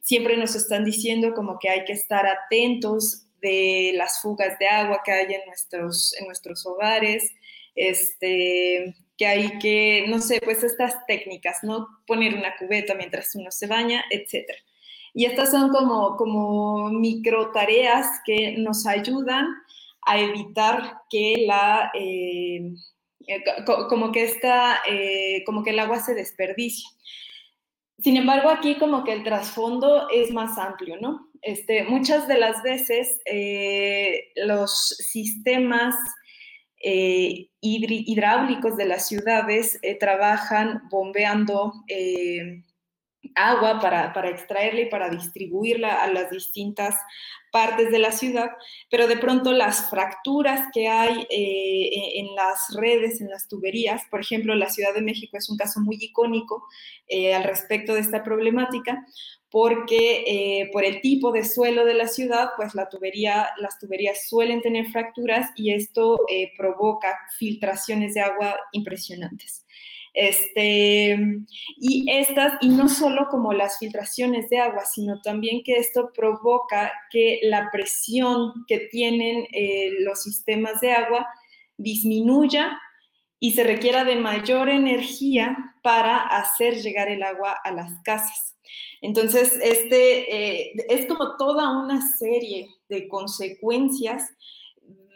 [0.00, 5.00] Siempre nos están diciendo como que hay que estar atentos de las fugas de agua
[5.04, 7.22] que hay en nuestros, en nuestros hogares,
[7.74, 11.86] este, que hay que, no sé, pues estas técnicas, ¿no?
[12.06, 14.50] Poner una cubeta mientras uno se baña, etc.
[15.12, 19.46] Y estas son como, como micro tareas que nos ayudan
[20.02, 21.90] a evitar que la...
[21.94, 22.74] Eh,
[23.26, 23.42] eh,
[23.88, 26.88] como, que está, eh, como que el agua se desperdicia.
[27.98, 31.30] Sin embargo, aquí como que el trasfondo es más amplio, ¿no?
[31.42, 35.94] Este, muchas de las veces eh, los sistemas
[37.62, 41.72] hidráulicos de las ciudades trabajan bombeando
[43.34, 46.96] agua para, para, extraerla y para distribuirla a las distintas
[47.54, 48.50] partes de la ciudad,
[48.90, 54.02] pero de pronto las fracturas que hay eh, e, en las redes, en las tuberías,
[54.10, 56.66] por ejemplo, la Ciudad de México es un caso muy icónico
[57.06, 59.06] eh, al respecto de esta problemática,
[59.50, 64.28] porque eh, por el tipo de suelo de la ciudad, pues la tubería, las tuberías
[64.28, 69.63] suelen tener fracturas y esto provoca filtraciones de agua impresionantes.
[70.14, 71.18] Este,
[71.76, 76.92] y estas, y no solo como las filtraciones de agua, sino también que esto provoca
[77.10, 81.26] que la presión que tienen eh, los sistemas de agua
[81.76, 82.80] disminuya
[83.40, 88.56] y se requiera de mayor energía para hacer llegar el agua a las casas.
[89.02, 94.30] Entonces, este eh, es como toda una serie de consecuencias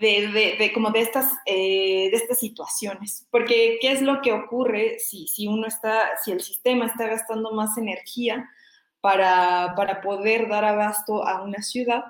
[0.00, 3.26] de, como de estas, eh, de estas situaciones.
[3.30, 7.52] Porque, ¿qué es lo que ocurre si, si uno está, si el sistema está gastando
[7.52, 8.48] más energía
[9.00, 12.04] para, para poder dar abasto a una ciudad?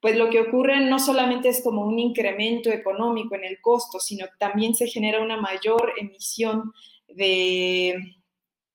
[0.00, 4.26] Pues lo que ocurre no solamente es como un incremento económico en el costo, sino
[4.38, 6.72] también se genera una mayor emisión
[7.08, 7.96] de,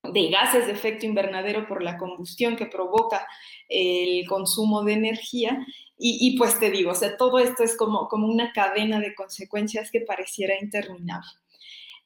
[0.04, 3.28] de gases de efecto invernadero por la combustión que provoca
[3.68, 5.66] el consumo de energía
[6.02, 9.92] y, pues te digo, o sea, todo esto es como, como una cadena de consecuencias
[9.92, 11.30] que pareciera interminable.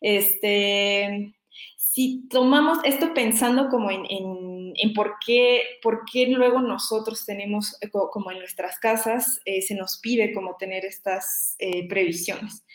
[0.01, 1.35] Este,
[1.77, 7.91] si tomamos esto pensando como en, en, por, qué, por qué luego nosotros tenemos, eh,
[7.91, 12.65] como en nuestras casas, eh, se nos pide como tener estas eh, previsiones.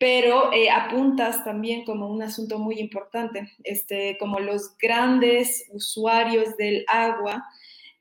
[0.00, 6.86] Pero eh, apuntas también como un asunto muy importante, este, como los grandes usuarios del
[6.88, 7.44] agua,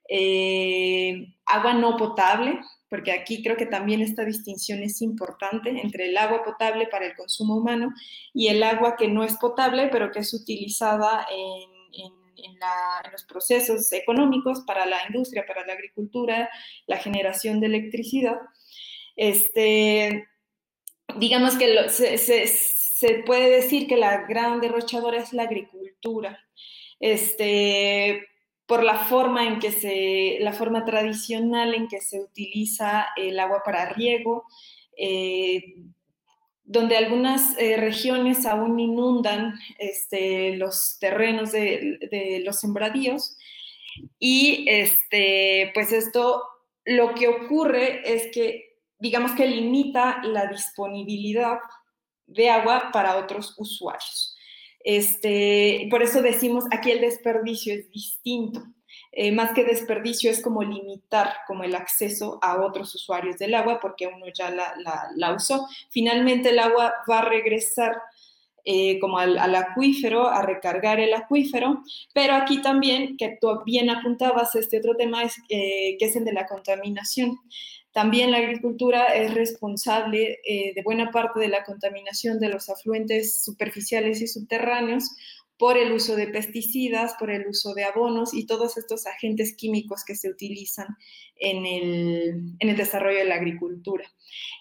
[0.07, 6.15] eh, agua no potable, porque aquí creo que también esta distinción es importante entre el
[6.15, 7.93] agua potable para el consumo humano
[8.33, 11.77] y el agua que no es potable, pero que es utilizada en,
[13.11, 16.49] los procesos económicos para la industria, para la agricultura,
[16.87, 18.37] la generación de electricidad.
[19.17, 20.28] Este,
[21.17, 26.39] digamos que se, puede decir que la gran derrochadora es la agricultura.
[26.99, 28.27] Este,
[28.65, 33.63] por la forma en que se, la forma tradicional en que se utiliza el agua
[33.65, 34.45] para riego,
[34.95, 35.75] eh,
[36.65, 43.37] donde algunas eh, regiones aún inundan este, los terrenos de, los sembradíos
[44.19, 46.43] y este, pues esto
[46.85, 48.68] lo que ocurre es que
[48.99, 51.57] digamos que limita la disponibilidad
[52.27, 54.35] de agua para otros usuarios.
[54.81, 58.63] Este, por eso decimos aquí el desperdicio es distinto.
[59.11, 63.79] Eh, más que desperdicio es como limitar como el acceso a otros usuarios del agua
[63.79, 65.67] porque uno ya la, usó.
[65.89, 67.95] Finalmente el agua va a regresar
[68.65, 71.81] eh, como al, acuífero, a recargar el acuífero,
[72.13, 76.25] pero aquí también, que tú bien apuntabas, este otro tema es, eh, que es el
[76.25, 77.39] de la contaminación.
[77.99, 83.43] También la agricultura es responsable eh, de buena parte de la contaminación de los afluentes
[83.43, 85.03] superficiales y subterráneos
[85.57, 90.05] por el uso de pesticidas, por el uso de abonos y todos estos agentes químicos
[90.05, 90.87] que se utilizan
[91.35, 94.05] en el, en el, desarrollo de la agricultura.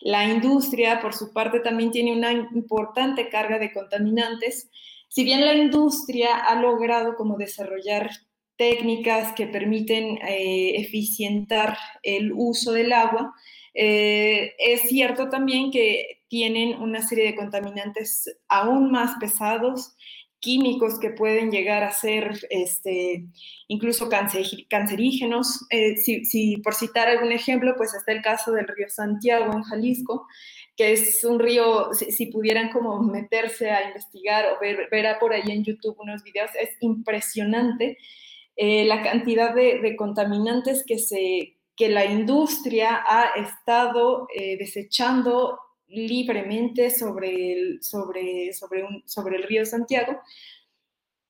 [0.01, 4.68] La industria, por su parte, también tiene una importante carga de contaminantes.
[5.07, 8.11] Si bien la industria ha logrado como desarrollar
[8.59, 13.33] técnicas que permiten eh, eficientar el uso del agua.
[13.73, 19.95] Eh, es cierto también que tienen una serie de contaminantes aún más pesados,
[20.41, 23.27] químicos que pueden llegar a ser este,
[23.69, 24.09] incluso
[24.69, 25.65] cancerígenos.
[25.71, 30.27] Eh, si, por citar algún ejemplo, pues está el caso del río Santiago en Jalisco,
[30.77, 35.51] que es un río, si, pudieran como meterse a investigar o ver, ver por ahí
[35.51, 37.97] en YouTube unos videos, es impresionante
[38.61, 46.91] eh, la cantidad de, contaminantes que, se, que la industria ha estado eh, desechando libremente
[46.91, 50.21] sobre el, sobre, sobre, sobre el río Santiago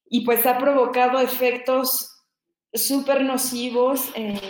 [0.08, 2.24] y pues ha provocado efectos
[2.72, 4.40] súper nocivos en,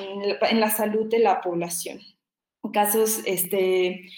[0.41, 2.01] en, la salud de la población.
[2.73, 4.09] Casos este,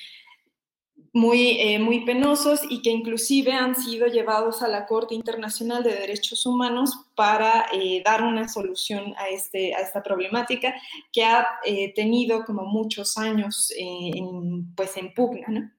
[1.12, 5.94] muy, eh, muy penosos y que inclusive han sido llevados a la Corte Internacional de
[5.94, 10.74] Derechos Humanos para eh, dar una solución a, este, a esta problemática
[11.12, 15.76] que ha eh, tenido como muchos años en, pues en pugna.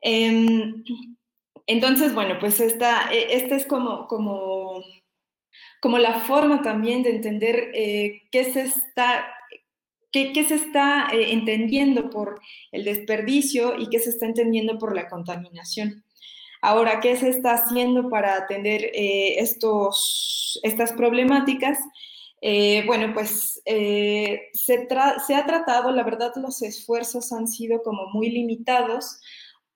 [0.00, 0.82] Em,
[1.66, 4.82] entonces, bueno, pues esta, esta es como, como,
[5.82, 9.26] como la forma también de entender qué se está
[10.10, 12.40] ¿Qué, se está eh, entendiendo por
[12.72, 16.04] el desperdicio y qué se está entendiendo por la contaminación?
[16.62, 21.78] Ahora, ¿qué se está haciendo para atender eh, estos, estas problemáticas?
[22.40, 28.30] Eh, bueno, pues se, se, ha tratado, la verdad los esfuerzos han sido como muy
[28.30, 29.20] limitados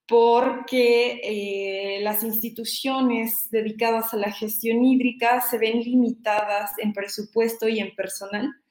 [0.07, 7.95] porque las instituciones dedicadas a la gestión hídrica se ven limitadas en presupuesto y en
[7.95, 8.62] personal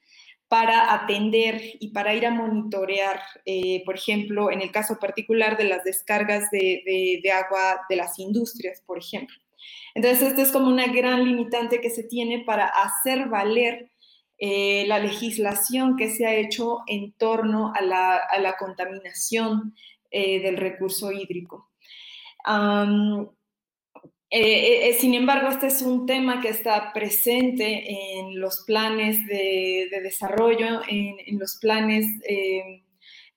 [0.52, 5.64] para atender y para ir a monitorear, eh, por ejemplo, en el caso particular de
[5.64, 9.34] las descargas de, agua de las industrias, por ejemplo.
[9.94, 13.92] Entonces, esto es como una gran limitante que se tiene para hacer valer
[14.36, 19.74] eh, la legislación que se ha hecho en torno a la, contaminación
[20.10, 21.70] eh, del recurso hídrico.
[24.34, 27.84] Eh, eh, sin embargo, este es un tema que está presente
[28.16, 32.82] en los planes de, desarrollo, en, los planes eh,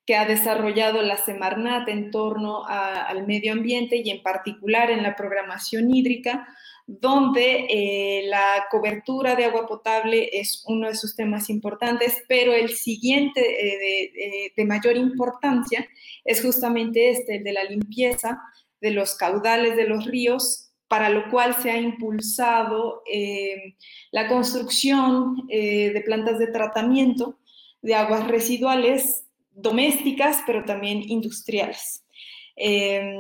[0.06, 5.18] que ha desarrollado la Semarnat en torno al medio ambiente y en particular en la
[5.18, 6.48] programación hídrica,
[6.88, 13.42] donde la cobertura de agua potable es uno de sus temas importantes, pero el siguiente
[14.56, 15.86] de mayor importancia
[16.24, 18.40] es justamente este, el de la limpieza
[18.80, 23.76] de los caudales de los ríos para lo cual se ha impulsado eh,
[24.12, 27.40] la construcción eh, de plantas de tratamiento
[27.82, 32.04] de aguas residuales domésticas, pero también industriales.
[32.56, 33.18] Eh,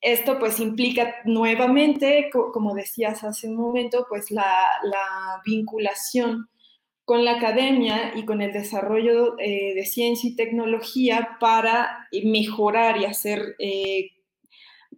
[0.00, 4.46] esto pues implica nuevamente, como decías hace un momento, pues la,
[4.84, 6.48] la vinculación
[7.04, 13.56] con la academia y con el desarrollo de ciencia y tecnología para mejorar y hacer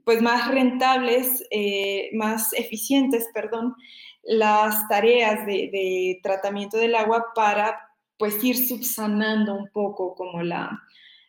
[0.08, 3.74] pues más rentables, eh, más eficientes, perdón,
[4.22, 7.78] las tareas de, de, tratamiento del agua para
[8.16, 10.80] pues ir subsanando un poco como la,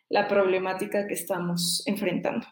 [0.08, 2.46] la problemática que estamos enfrentando.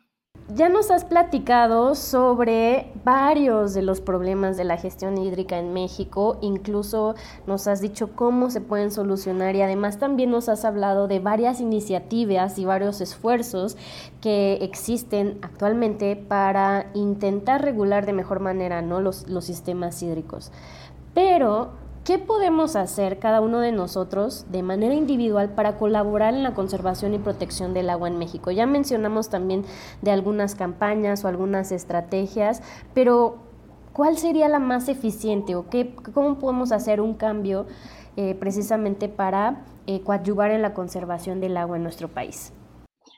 [0.54, 6.38] Ya nos has platicado sobre varios de los problemas de la gestión hídrica en México,
[6.40, 7.16] incluso
[7.46, 11.60] nos has dicho cómo se pueden solucionar y además también nos has hablado de varias
[11.60, 13.76] iniciativas y varios esfuerzos
[14.22, 19.02] que existen actualmente para intentar regular de mejor manera ¿no?
[19.02, 20.50] los, los sistemas hídricos.
[21.12, 21.72] Pero
[22.08, 27.12] ¿Qué podemos hacer cada uno de nosotros de manera individual para colaborar en la conservación
[27.12, 28.50] y protección del agua en México?
[28.50, 29.66] Ya mencionamos también
[30.00, 32.62] de algunas campañas o algunas estrategias,
[32.94, 33.42] pero
[33.92, 37.66] ¿cuál sería la más eficiente o qué, cómo podemos hacer un cambio
[38.16, 42.54] eh, precisamente para eh, coadyuvar en la conservación del agua en nuestro país?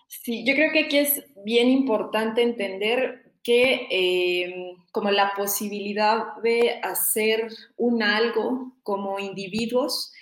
[0.08, 6.80] Sí, yo creo que aquí es bien importante entender que eh, como la posibilidad de
[6.82, 10.12] hacer un algo como individuos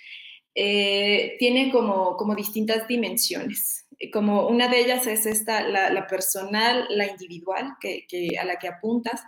[0.55, 3.85] eh, tiene como, como distintas dimensiones.
[4.13, 8.05] Como una de ellas es esta, la, personal, la individual, que,
[8.39, 9.21] a la que apuntas,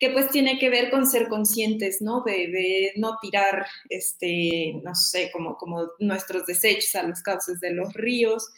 [0.00, 2.22] que pues tiene que ver con ser conscientes, ¿no?
[2.22, 7.94] De, no tirar, este, no sé, como, como nuestros desechos a los cauces de los
[7.94, 8.48] ríos,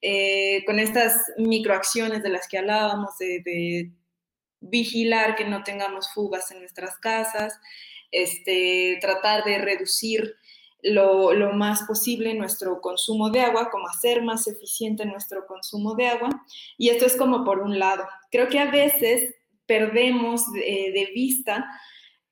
[0.00, 3.90] eh, con estas microacciones de las que hablábamos, de
[4.60, 7.58] vigilar que no tengamos fugas en nuestras casas,
[8.10, 10.36] este, tratar de reducir
[10.82, 16.30] lo, más posible nuestro consumo de agua, como hacer más eficiente nuestro consumo de agua.
[16.78, 18.04] Y esto es como por un lado.
[18.30, 19.34] Creo que a veces
[19.66, 21.66] perdemos de, vista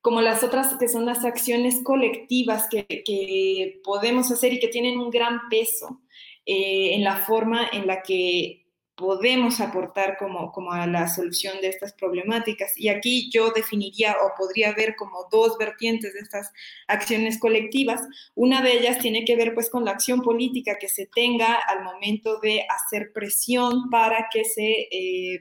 [0.01, 5.11] como las otras que son las acciones colectivas que, podemos hacer y que tienen un
[5.11, 6.03] gran peso
[6.47, 8.64] eh, en la forma en la que
[8.97, 12.73] podemos aportar como, como a la solución de estas problemáticas.
[12.77, 16.53] Y aquí yo definiría o podría ver como dos vertientes de estas
[16.87, 18.01] acciones colectivas.
[18.35, 21.83] Una de ellas tiene que ver pues con la acción política que se tenga al
[21.83, 25.41] momento de hacer presión para que se, eh,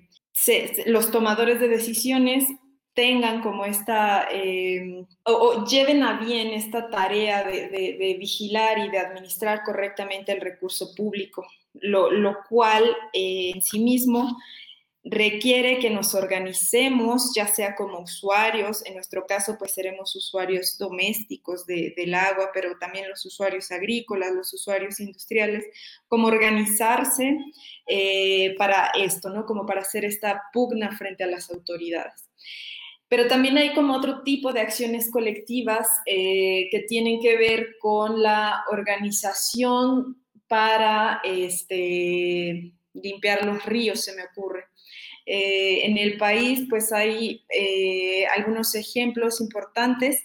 [0.87, 2.45] los tomadores de decisiones
[2.95, 9.63] tengan como esta, eh, o, lleven a bien esta tarea de vigilar y de administrar
[9.63, 11.43] correctamente el recurso público
[11.73, 14.37] lo, cual eh, en sí mismo
[15.03, 21.65] requiere que nos organicemos, ya sea como usuarios, en nuestro caso pues seremos usuarios domésticos
[21.65, 25.65] del agua, pero también los usuarios agrícolas, los usuarios industriales,
[26.07, 27.37] como organizarse
[27.85, 29.45] eh, para esto, ¿no?
[29.45, 32.29] Como para hacer esta pugna frente a las autoridades.
[33.09, 38.23] Pero también hay como otro tipo de acciones colectivas eh, que tienen que ver con
[38.23, 40.22] la organización
[40.53, 44.65] para este, limpiar los ríos, se me ocurre.
[45.25, 50.23] Eh, en el país, pues hay eh, algunos ejemplos importantes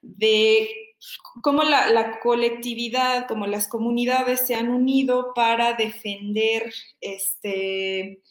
[0.00, 0.94] de
[1.42, 6.72] cómo la, colectividad, como las comunidades se han unido para defender
[7.02, 8.22] este,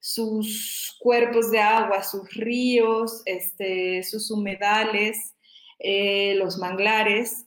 [0.00, 5.34] sus cuerpos de agua, sus ríos, este, sus humedales,
[5.80, 7.44] eh, los manglares,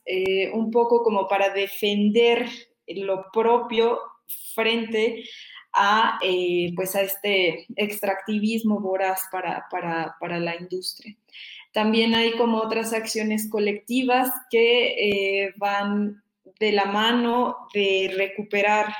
[0.52, 2.46] un poco como para defender
[2.96, 4.00] lo propio
[4.54, 5.24] frente
[5.72, 11.16] a, eh, pues a este extractivismo voraz para, para, la industria.
[11.72, 16.22] También hay como otras acciones colectivas que eh, van
[16.58, 18.92] de la mano de recuperar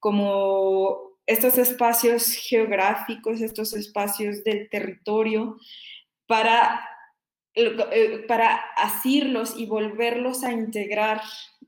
[0.00, 5.58] como estos espacios geográficos, estos espacios del territorio,
[6.26, 6.88] para,
[7.54, 11.20] eh, para asirlos y volverlos a integrar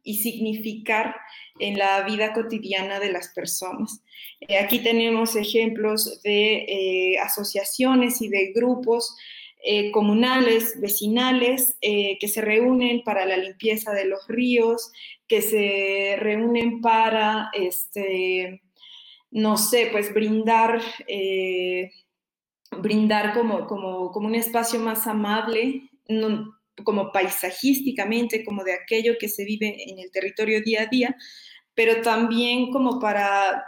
[0.08, 1.14] y significar
[1.58, 4.02] en la vida cotidiana de las personas.
[4.40, 9.14] Eh, aquí tenemos ejemplos de eh, asociaciones y de grupos
[9.62, 14.92] eh, comunales, vecinales, que se reúnen para la limpieza de los ríos,
[15.26, 18.62] que se reúnen para, este,
[19.30, 20.80] no sé, pues brindar,
[22.78, 25.90] brindar como, como, como, un espacio más amable,
[26.84, 31.16] como paisajísticamente, como de aquello que se vive en el territorio día a día,
[31.74, 33.64] pero también como para,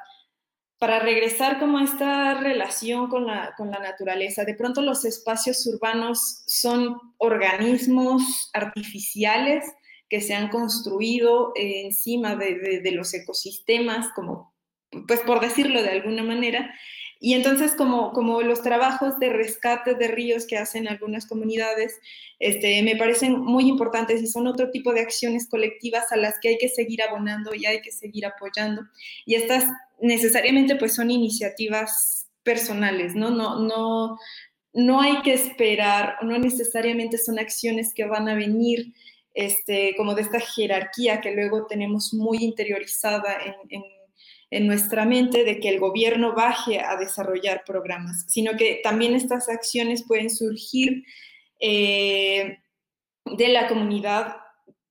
[0.79, 4.45] para regresar como a esta relación con la, con la naturaleza.
[4.45, 9.65] De pronto los espacios urbanos son organismos artificiales
[10.09, 14.53] que se han construido encima de, de los ecosistemas, como,
[15.07, 16.75] pues por decirlo de alguna manera,
[17.23, 22.01] y entonces, como, como los trabajos de rescate de ríos que hacen algunas comunidades,
[22.39, 26.49] este, me parecen muy importantes y son otro tipo de acciones colectivas a las que
[26.49, 28.83] hay que seguir abonando y hay que seguir apoyando.
[29.27, 29.67] Y estas
[30.01, 33.31] necesariamente pues son iniciativas personales, ¿no?
[33.31, 34.19] No, no,
[34.73, 38.95] no hay que esperar, no necesariamente son acciones que van a venir
[39.35, 43.37] este, como de esta jerarquía que luego tenemos muy interiorizada
[43.69, 43.83] en,
[44.59, 50.05] nuestra mente de que el gobierno baje a desarrollar programas, sino que también estas acciones
[50.07, 51.05] pueden surgir
[51.61, 52.59] eh,
[53.27, 54.37] de la comunidad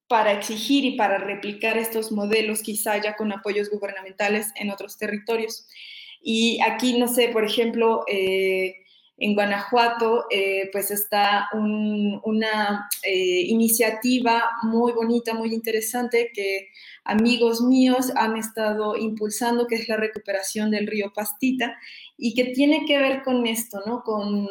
[0.07, 5.67] para exigir y para replicar estos modelos, quizá ya con apoyos gubernamentales en otros territorios.
[6.21, 8.75] Y aquí, no sé, por ejemplo, eh,
[9.19, 16.69] en Guanajuato, eh, pues está una eh, iniciativa muy bonita, muy interesante que
[17.03, 21.77] amigos míos han estado impulsando, que es la recuperación del río Pastita
[22.17, 24.03] y que tiene que ver con esto, ¿no?
[24.03, 24.47] Con,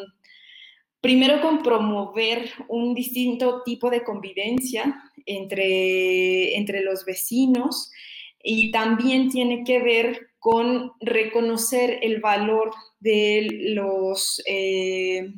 [1.01, 7.91] primero con promover un distinto tipo de convivencia entre, entre los vecinos
[8.43, 15.33] y también tiene que ver con reconocer el valor de los, eh,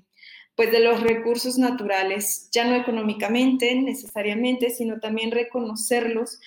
[0.55, 6.39] pues de los recursos naturales, ya no económicamente necesariamente, sino también reconocerlos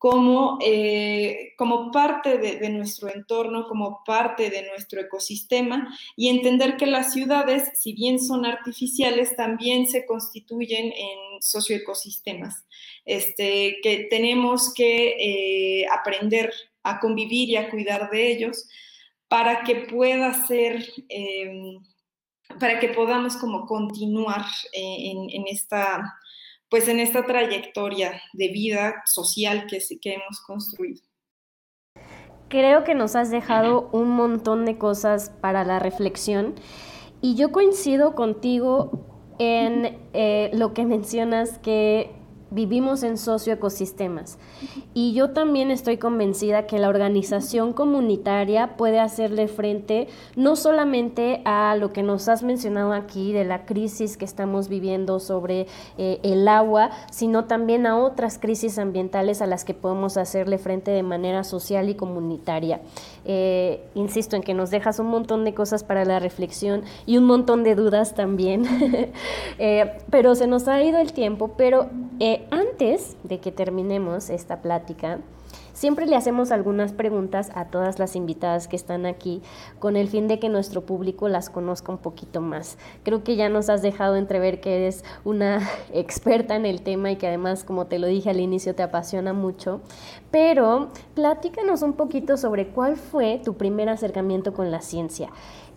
[0.00, 6.86] como, eh, como parte de, nuestro entorno, como parte de nuestro ecosistema y entender que
[6.86, 12.64] las ciudades, si bien son artificiales, también se constituyen en socioecosistemas,
[13.04, 16.50] este, que tenemos que eh, aprender
[16.82, 18.68] a convivir y a cuidar de ellos
[19.28, 21.80] para que pueda ser, em,
[22.58, 26.02] para que podamos como continuar eh, en esta
[26.70, 31.02] pues en esta trayectoria de vida social que, que hemos construido.
[32.48, 36.54] Creo que nos has dejado un montón de cosas para la reflexión
[37.20, 42.12] y yo coincido contigo en eh, lo que mencionas que
[42.50, 44.38] vivimos en socioecosistemas.
[44.94, 51.76] Y yo también estoy convencida que la organización comunitaria puede hacerle frente no solamente a
[51.76, 55.66] lo que nos has mencionado aquí de la crisis que estamos viviendo sobre
[55.98, 60.90] eh, el agua, sino también a otras crisis ambientales a las que podemos hacerle frente
[60.90, 62.80] de manera social y comunitaria.
[63.24, 67.24] Eh, insisto en que nos dejas un montón de cosas para la reflexión y un
[67.24, 68.64] montón de dudas también,
[69.58, 71.88] eh, pero se nos ha ido el tiempo, pero
[72.50, 75.18] antes de que terminemos esta plática,
[75.72, 79.42] siempre le hacemos algunas preguntas a todas las invitadas que están aquí
[79.78, 82.78] con el fin de que nuestro público las conozca un poquito más.
[83.02, 87.16] Creo que ya nos has dejado entrever que eres una experta en el tema y
[87.16, 89.80] que además, como te lo dije al inicio, te apasiona mucho.
[90.30, 95.30] Pero platícanos un poquito sobre cuál fue tu primer acercamiento con la ciencia.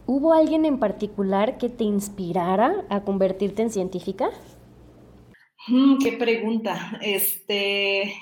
[0.06, 4.32] ¿Hubo alguien en particular que te inspirara a convertirte en científica?
[5.68, 7.00] Mm, qué pregunta.
[7.02, 8.14] Este,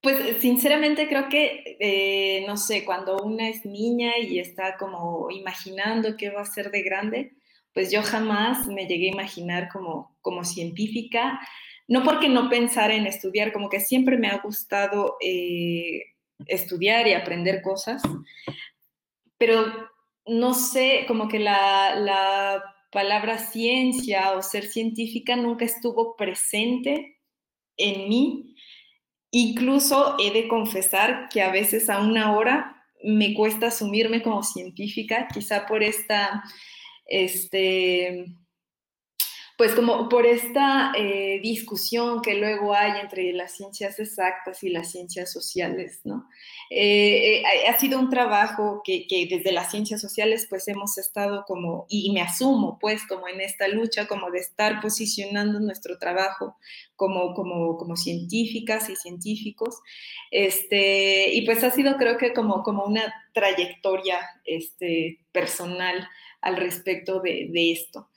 [0.00, 6.16] pues sinceramente creo que, eh, no sé, cuando una es niña y está como imaginando
[6.16, 7.32] qué va a ser de grande,
[7.72, 11.40] pues yo jamás me llegué a imaginar como, como científica,
[11.88, 16.02] no porque no pensar en estudiar, como que siempre me ha gustado eh,
[16.46, 18.02] estudiar y aprender cosas,
[19.38, 19.66] pero
[20.26, 22.62] no sé, como que la
[22.92, 27.18] palabra ciencia o ser científica nunca estuvo presente
[27.76, 28.54] en mí.
[29.30, 35.26] Incluso he de confesar que a veces a una hora me cuesta asumirme como científica,
[35.32, 36.44] quizá por esta,
[37.06, 38.26] este,
[39.56, 44.90] pues como por esta eh, discusión que luego hay entre las ciencias exactas y las
[44.90, 46.26] ciencias sociales, ¿no?
[46.70, 51.86] Eh, eh, ha sido un trabajo que, desde las ciencias sociales pues hemos estado como,
[51.88, 56.56] y me asumo pues como en esta lucha, como de estar posicionando nuestro trabajo
[56.96, 59.80] como, como, como científicas y científicos,
[60.30, 66.08] este, y pues ha sido creo que como, como una trayectoria este, personal
[66.40, 68.08] al respecto de, de esto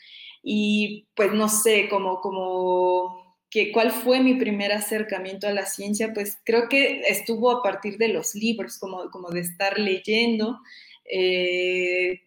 [0.48, 6.14] y pues no sé, como, como que cuál fue mi primer acercamiento a la ciencia,
[6.14, 10.60] pues creo que estuvo a partir de los libros, como, como de estar leyendo,
[11.12, 12.22] eh,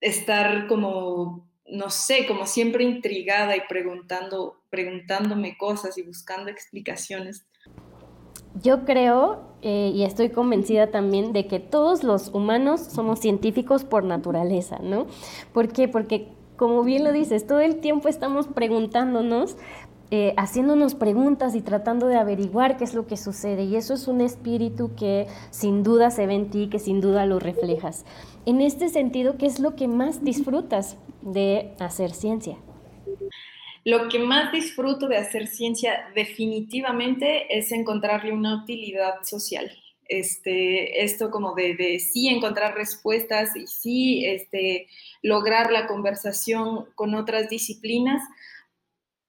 [0.00, 7.46] estar como, no sé, como siempre intrigada y preguntando, preguntándome cosas y buscando explicaciones.
[8.60, 14.02] Yo creo eh, y estoy convencida también de que todos los humanos somos científicos por
[14.02, 15.06] naturaleza, ¿no?
[15.52, 15.86] ¿Por qué?
[15.86, 19.56] Porque como bien lo dices, todo el tiempo estamos preguntándonos,
[20.10, 23.64] eh, haciéndonos preguntas y tratando de averiguar qué es lo que sucede.
[23.64, 27.26] Y eso es un espíritu que sin duda se ve en ti, que sin duda
[27.26, 28.04] lo reflejas.
[28.46, 32.56] En este sentido, ¿qué es lo que más disfrutas de hacer ciencia?
[33.84, 39.70] Lo que más disfruto de hacer ciencia definitivamente es encontrarle una utilidad social.
[40.08, 44.88] Este, esto como de, sí encontrar respuestas y sí este,
[45.22, 48.22] lograr la conversación con otras disciplinas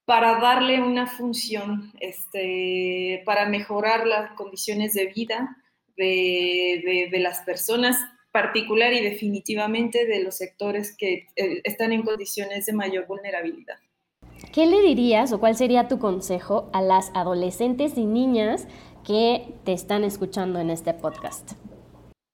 [0.05, 5.57] para darle una función, este, para mejorar las condiciones de vida
[5.97, 7.97] de, de, las personas,
[8.31, 13.77] particular y definitivamente de los sectores que eh, están en condiciones de mayor vulnerabilidad.
[14.53, 18.67] ¿Qué le dirías o cuál sería tu consejo a las adolescentes y niñas
[19.07, 21.53] que te están escuchando en este podcast?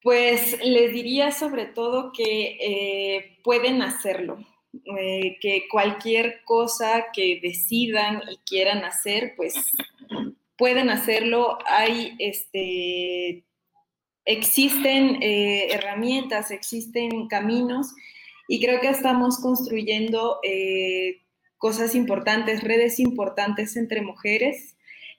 [0.02, 4.40] Pues les diría sobre todo que eh, pueden hacerlo,
[4.98, 9.54] eh, que cualquier cosa que decidan y quieran hacer, pues
[10.58, 11.60] pueden hacerlo.
[11.68, 13.46] Hay este,
[14.26, 17.94] existen eh, herramientas, existen caminos
[18.48, 20.40] y creo que estamos construyendo
[21.58, 24.74] cosas importantes, redes importantes entre mujeres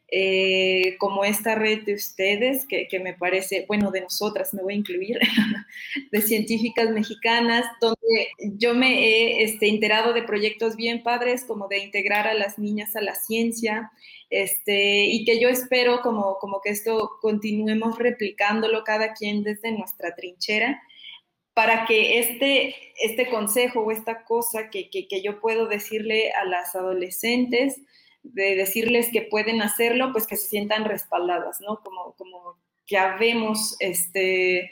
[0.09, 4.76] eh, como esta red de ustedes, que, me parece, bueno, de nosotras, me voy a
[4.76, 5.18] incluir,
[6.12, 11.78] de científicas mexicanas, donde yo me he este, enterado de proyectos bien padres, como de
[11.78, 13.90] integrar a las niñas a la ciencia,
[14.30, 20.14] este, y que yo espero como, como que esto continuemos replicándolo cada quien desde nuestra
[20.14, 20.80] trinchera
[21.55, 26.44] para que este, este consejo o esta cosa que, que, que yo puedo decirle a
[26.44, 27.80] las adolescentes,
[28.25, 31.81] de decirles que pueden hacerlo, pues que se sientan respaldadas, ¿no?
[31.85, 34.70] Como, como que habemos este,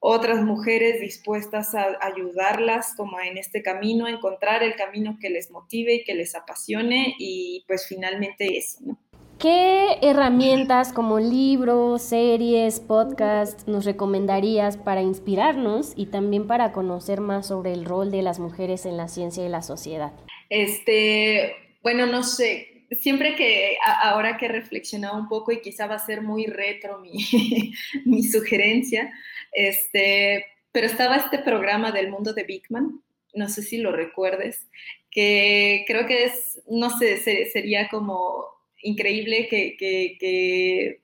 [0.00, 5.50] otras mujeres dispuestas a ayudarlas como en este camino, a encontrar el camino que les
[5.50, 8.98] motive y que les apasione y pues finalmente eso, ¿no?
[9.38, 17.46] ¿Qué herramientas como libros, series, podcasts nos recomendarías para inspirarnos y también para conocer más
[17.46, 20.12] sobre el rol de las mujeres en la ciencia y la sociedad?
[20.50, 25.96] Este, bueno, no sé, siempre que, ahora que he reflexionado un poco y quizá va
[25.96, 29.12] a ser muy retro mi, sugerencia,
[29.52, 33.02] este, pero estaba este programa del mundo de Bigman,
[33.34, 34.66] no sé si lo recuerdes,
[35.10, 38.44] que creo que es, no sé, sería como
[38.82, 41.02] increíble que,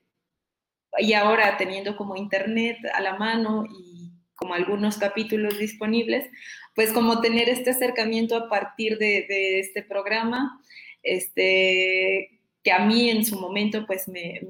[0.97, 6.29] y ahora teniendo como internet a la mano y como algunos capítulos disponibles,
[6.73, 10.61] pues como tener este acercamiento a partir de este programa
[11.05, 14.41] este, que a mí en su momento pues me,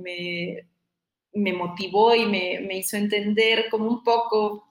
[1.34, 4.66] me, motivó y me, me, hizo entender como un poco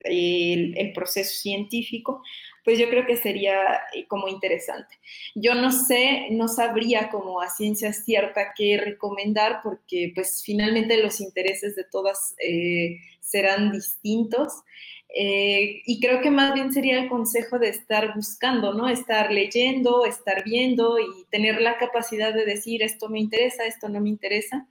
[0.00, 2.22] el, proceso científico,
[2.64, 4.98] pues yo creo que sería eh, como interesante.
[5.34, 11.20] Yo no sé, no sabría como a ciencia cierta qué recomendar porque pues finalmente los
[11.20, 14.62] intereses de todas eh, serán distintos.
[15.08, 18.88] Eh, y creo que más bien sería el consejo de estar buscando, ¿no?
[18.88, 24.00] Estar leyendo, estar viendo y tener la capacidad de decir esto me interesa, esto no
[24.00, 24.68] me interesa,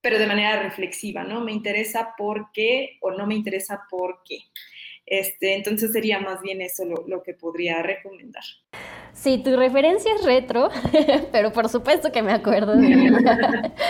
[0.00, 1.40] pero de manera reflexiva, ¿no?
[1.40, 4.38] Me interesa por qué o no me interesa por qué.
[5.06, 8.44] Este, entonces sería más bien eso lo que podría recomendar.
[9.14, 10.70] Sí, tu referencia es retro,
[11.32, 13.72] pero por supuesto que me acuerdo de ella.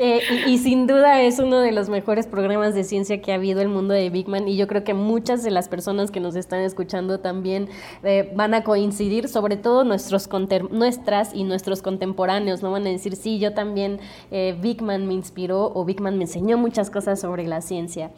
[0.00, 3.60] Eh, y, sin duda es uno de los mejores programas de ciencia que ha habido
[3.60, 6.36] el mundo de Big Man y yo creo que muchas de las personas que nos
[6.36, 7.68] están escuchando también
[8.04, 10.28] eh, van a coincidir, sobre todo nuestros
[10.70, 12.70] nuestras y nuestros contemporáneos, ¿no?
[12.70, 13.98] Van a decir, sí, yo también,
[14.30, 18.12] eh, Big Man me inspiró o Big Man me enseñó muchas cosas sobre la ciencia.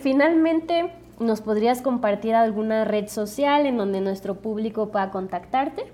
[0.00, 1.05] finalmente...
[1.18, 5.84] ¿Nos podrías compartir alguna red social en donde nuestro público pueda contactarte?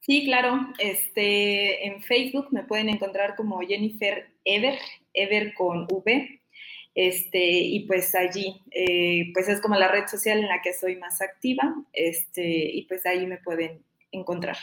[0.00, 0.58] Sí, claro.
[0.78, 4.78] Este, en Facebook me pueden encontrar como Jennifer Ever,
[5.12, 6.40] Ever con V.
[6.94, 10.96] Este, y pues allí, eh, pues es como la red social en la que soy
[10.96, 14.56] más activa, este, y pues ahí me pueden encontrar.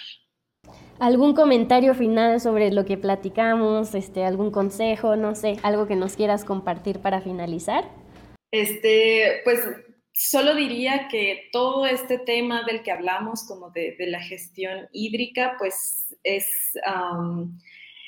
[1.00, 3.96] ¿Algún comentario final sobre lo que platicamos?
[3.96, 5.16] Este, ¿Algún consejo?
[5.16, 7.86] No sé, algo que nos quieras compartir para finalizar.
[8.52, 9.62] Este, pues
[10.20, 16.16] Solo diría que todo este tema del que hablamos, como de, la gestión hídrica, pues
[16.24, 16.48] es,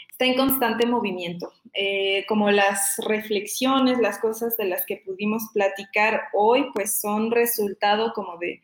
[0.10, 1.53] está en constante movimiento.
[1.72, 8.12] Eh, como las reflexiones, las cosas de las que pudimos platicar hoy, pues son resultado
[8.14, 8.64] como de,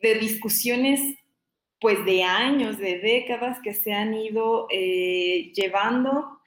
[0.00, 1.00] de discusiones
[1.80, 6.40] pues de años, de décadas que se han ido eh, llevando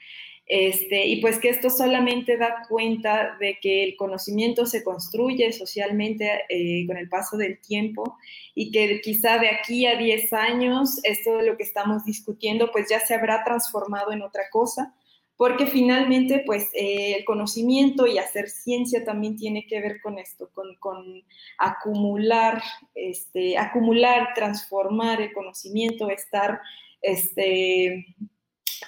[0.47, 6.43] este, y pues que esto solamente da cuenta de que el conocimiento se construye socialmente
[6.49, 8.17] eh, con el paso del tiempo
[8.53, 12.87] y que quizá de aquí a 10 años esto de lo que estamos discutiendo pues
[12.89, 14.93] ya se habrá transformado en otra cosa,
[15.35, 20.51] porque finalmente pues eh, el conocimiento y hacer ciencia también tiene que ver con esto,
[20.53, 21.23] con, con
[21.57, 22.61] acumular,
[22.93, 26.61] este, acumular, transformar el conocimiento, estar
[27.01, 28.05] este,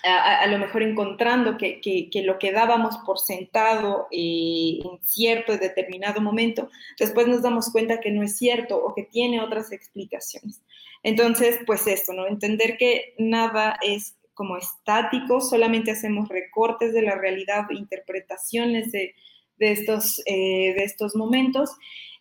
[0.04, 6.22] a, lo mejor encontrando que, que, lo que dábamos por sentado eh, en cierto determinado
[6.22, 6.70] momento,
[7.00, 10.62] después nos damos cuenta que no es cierto o que tiene otras explicaciones.
[11.04, 12.28] Entonces, pues esto, ¿no?
[12.28, 19.16] Entender que nada es como estático, solamente hacemos recortes de la realidad, interpretaciones de,
[19.58, 21.72] de estos, eh, de estos momentos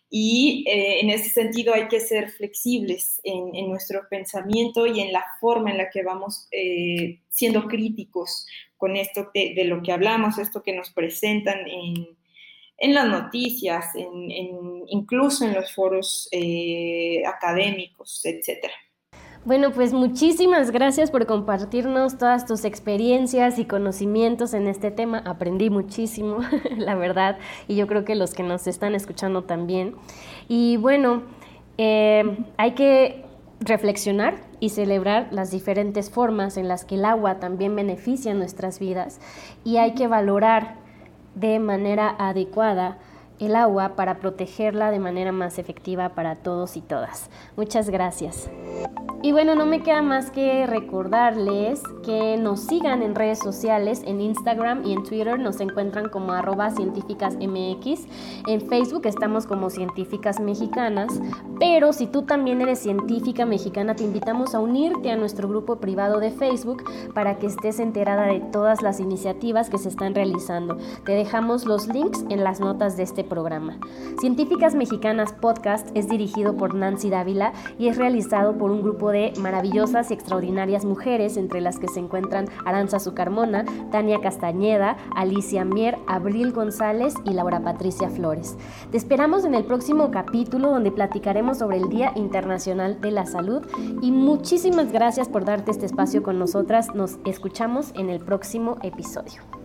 [0.09, 5.25] y eh, en ese sentido hay que ser flexibles en, nuestro pensamiento y en la
[5.41, 8.45] forma en la que vamos eh, siendo críticos
[8.77, 13.87] con esto de, lo que hablamos, esto que nos presentan en, las noticias,
[14.87, 18.73] incluso en los foros eh, académicos, etcétera.
[19.47, 25.19] Bueno, pues muchísimas gracias por compartirnos todas tus experiencias y conocimientos en este tema.
[25.19, 26.39] Aprendí muchísimo,
[26.77, 29.95] la verdad, y yo creo que los que nos están escuchando también.
[30.49, 31.21] Y bueno,
[31.77, 33.23] eh, hay que
[33.61, 39.21] reflexionar y celebrar las diferentes formas en las que el agua también beneficia nuestras vidas
[39.63, 40.75] y hay que valorar
[41.35, 42.97] de manera adecuada
[43.39, 47.29] el agua para protegerla de manera más efectiva para todos y todas.
[47.55, 48.49] Muchas gracias.
[49.23, 54.21] Y bueno, no me queda más que recordarles que nos sigan en redes sociales, en
[54.21, 58.05] Instagram y en Twitter nos encuentran como arroba científicas MX.
[58.47, 61.19] En Facebook estamos como científicas mexicanas,
[61.59, 66.19] pero si tú también eres científica mexicana, te invitamos a unirte a nuestro grupo privado
[66.19, 66.83] de Facebook
[67.15, 70.77] para que estés enterada de todas las iniciativas que se están realizando.
[71.05, 73.77] Te dejamos los links en las notas de este programa.
[74.19, 79.33] Científicas Mexicanas Podcast es dirigido por Nancy Dávila y es realizado por un grupo de
[79.39, 85.97] maravillosas y extraordinarias mujeres, entre las que se encuentran Aranza Sucarmona, Tania Castañeda, Alicia Mier,
[86.07, 88.57] Abril González y Laura Patricia Flores.
[88.91, 93.65] Te esperamos en el próximo capítulo donde platicaremos sobre el Día Internacional de la Salud
[94.01, 96.93] y muchísimas gracias por darte este espacio con nosotras.
[96.95, 99.56] Nos escuchamos en el próximo episodio.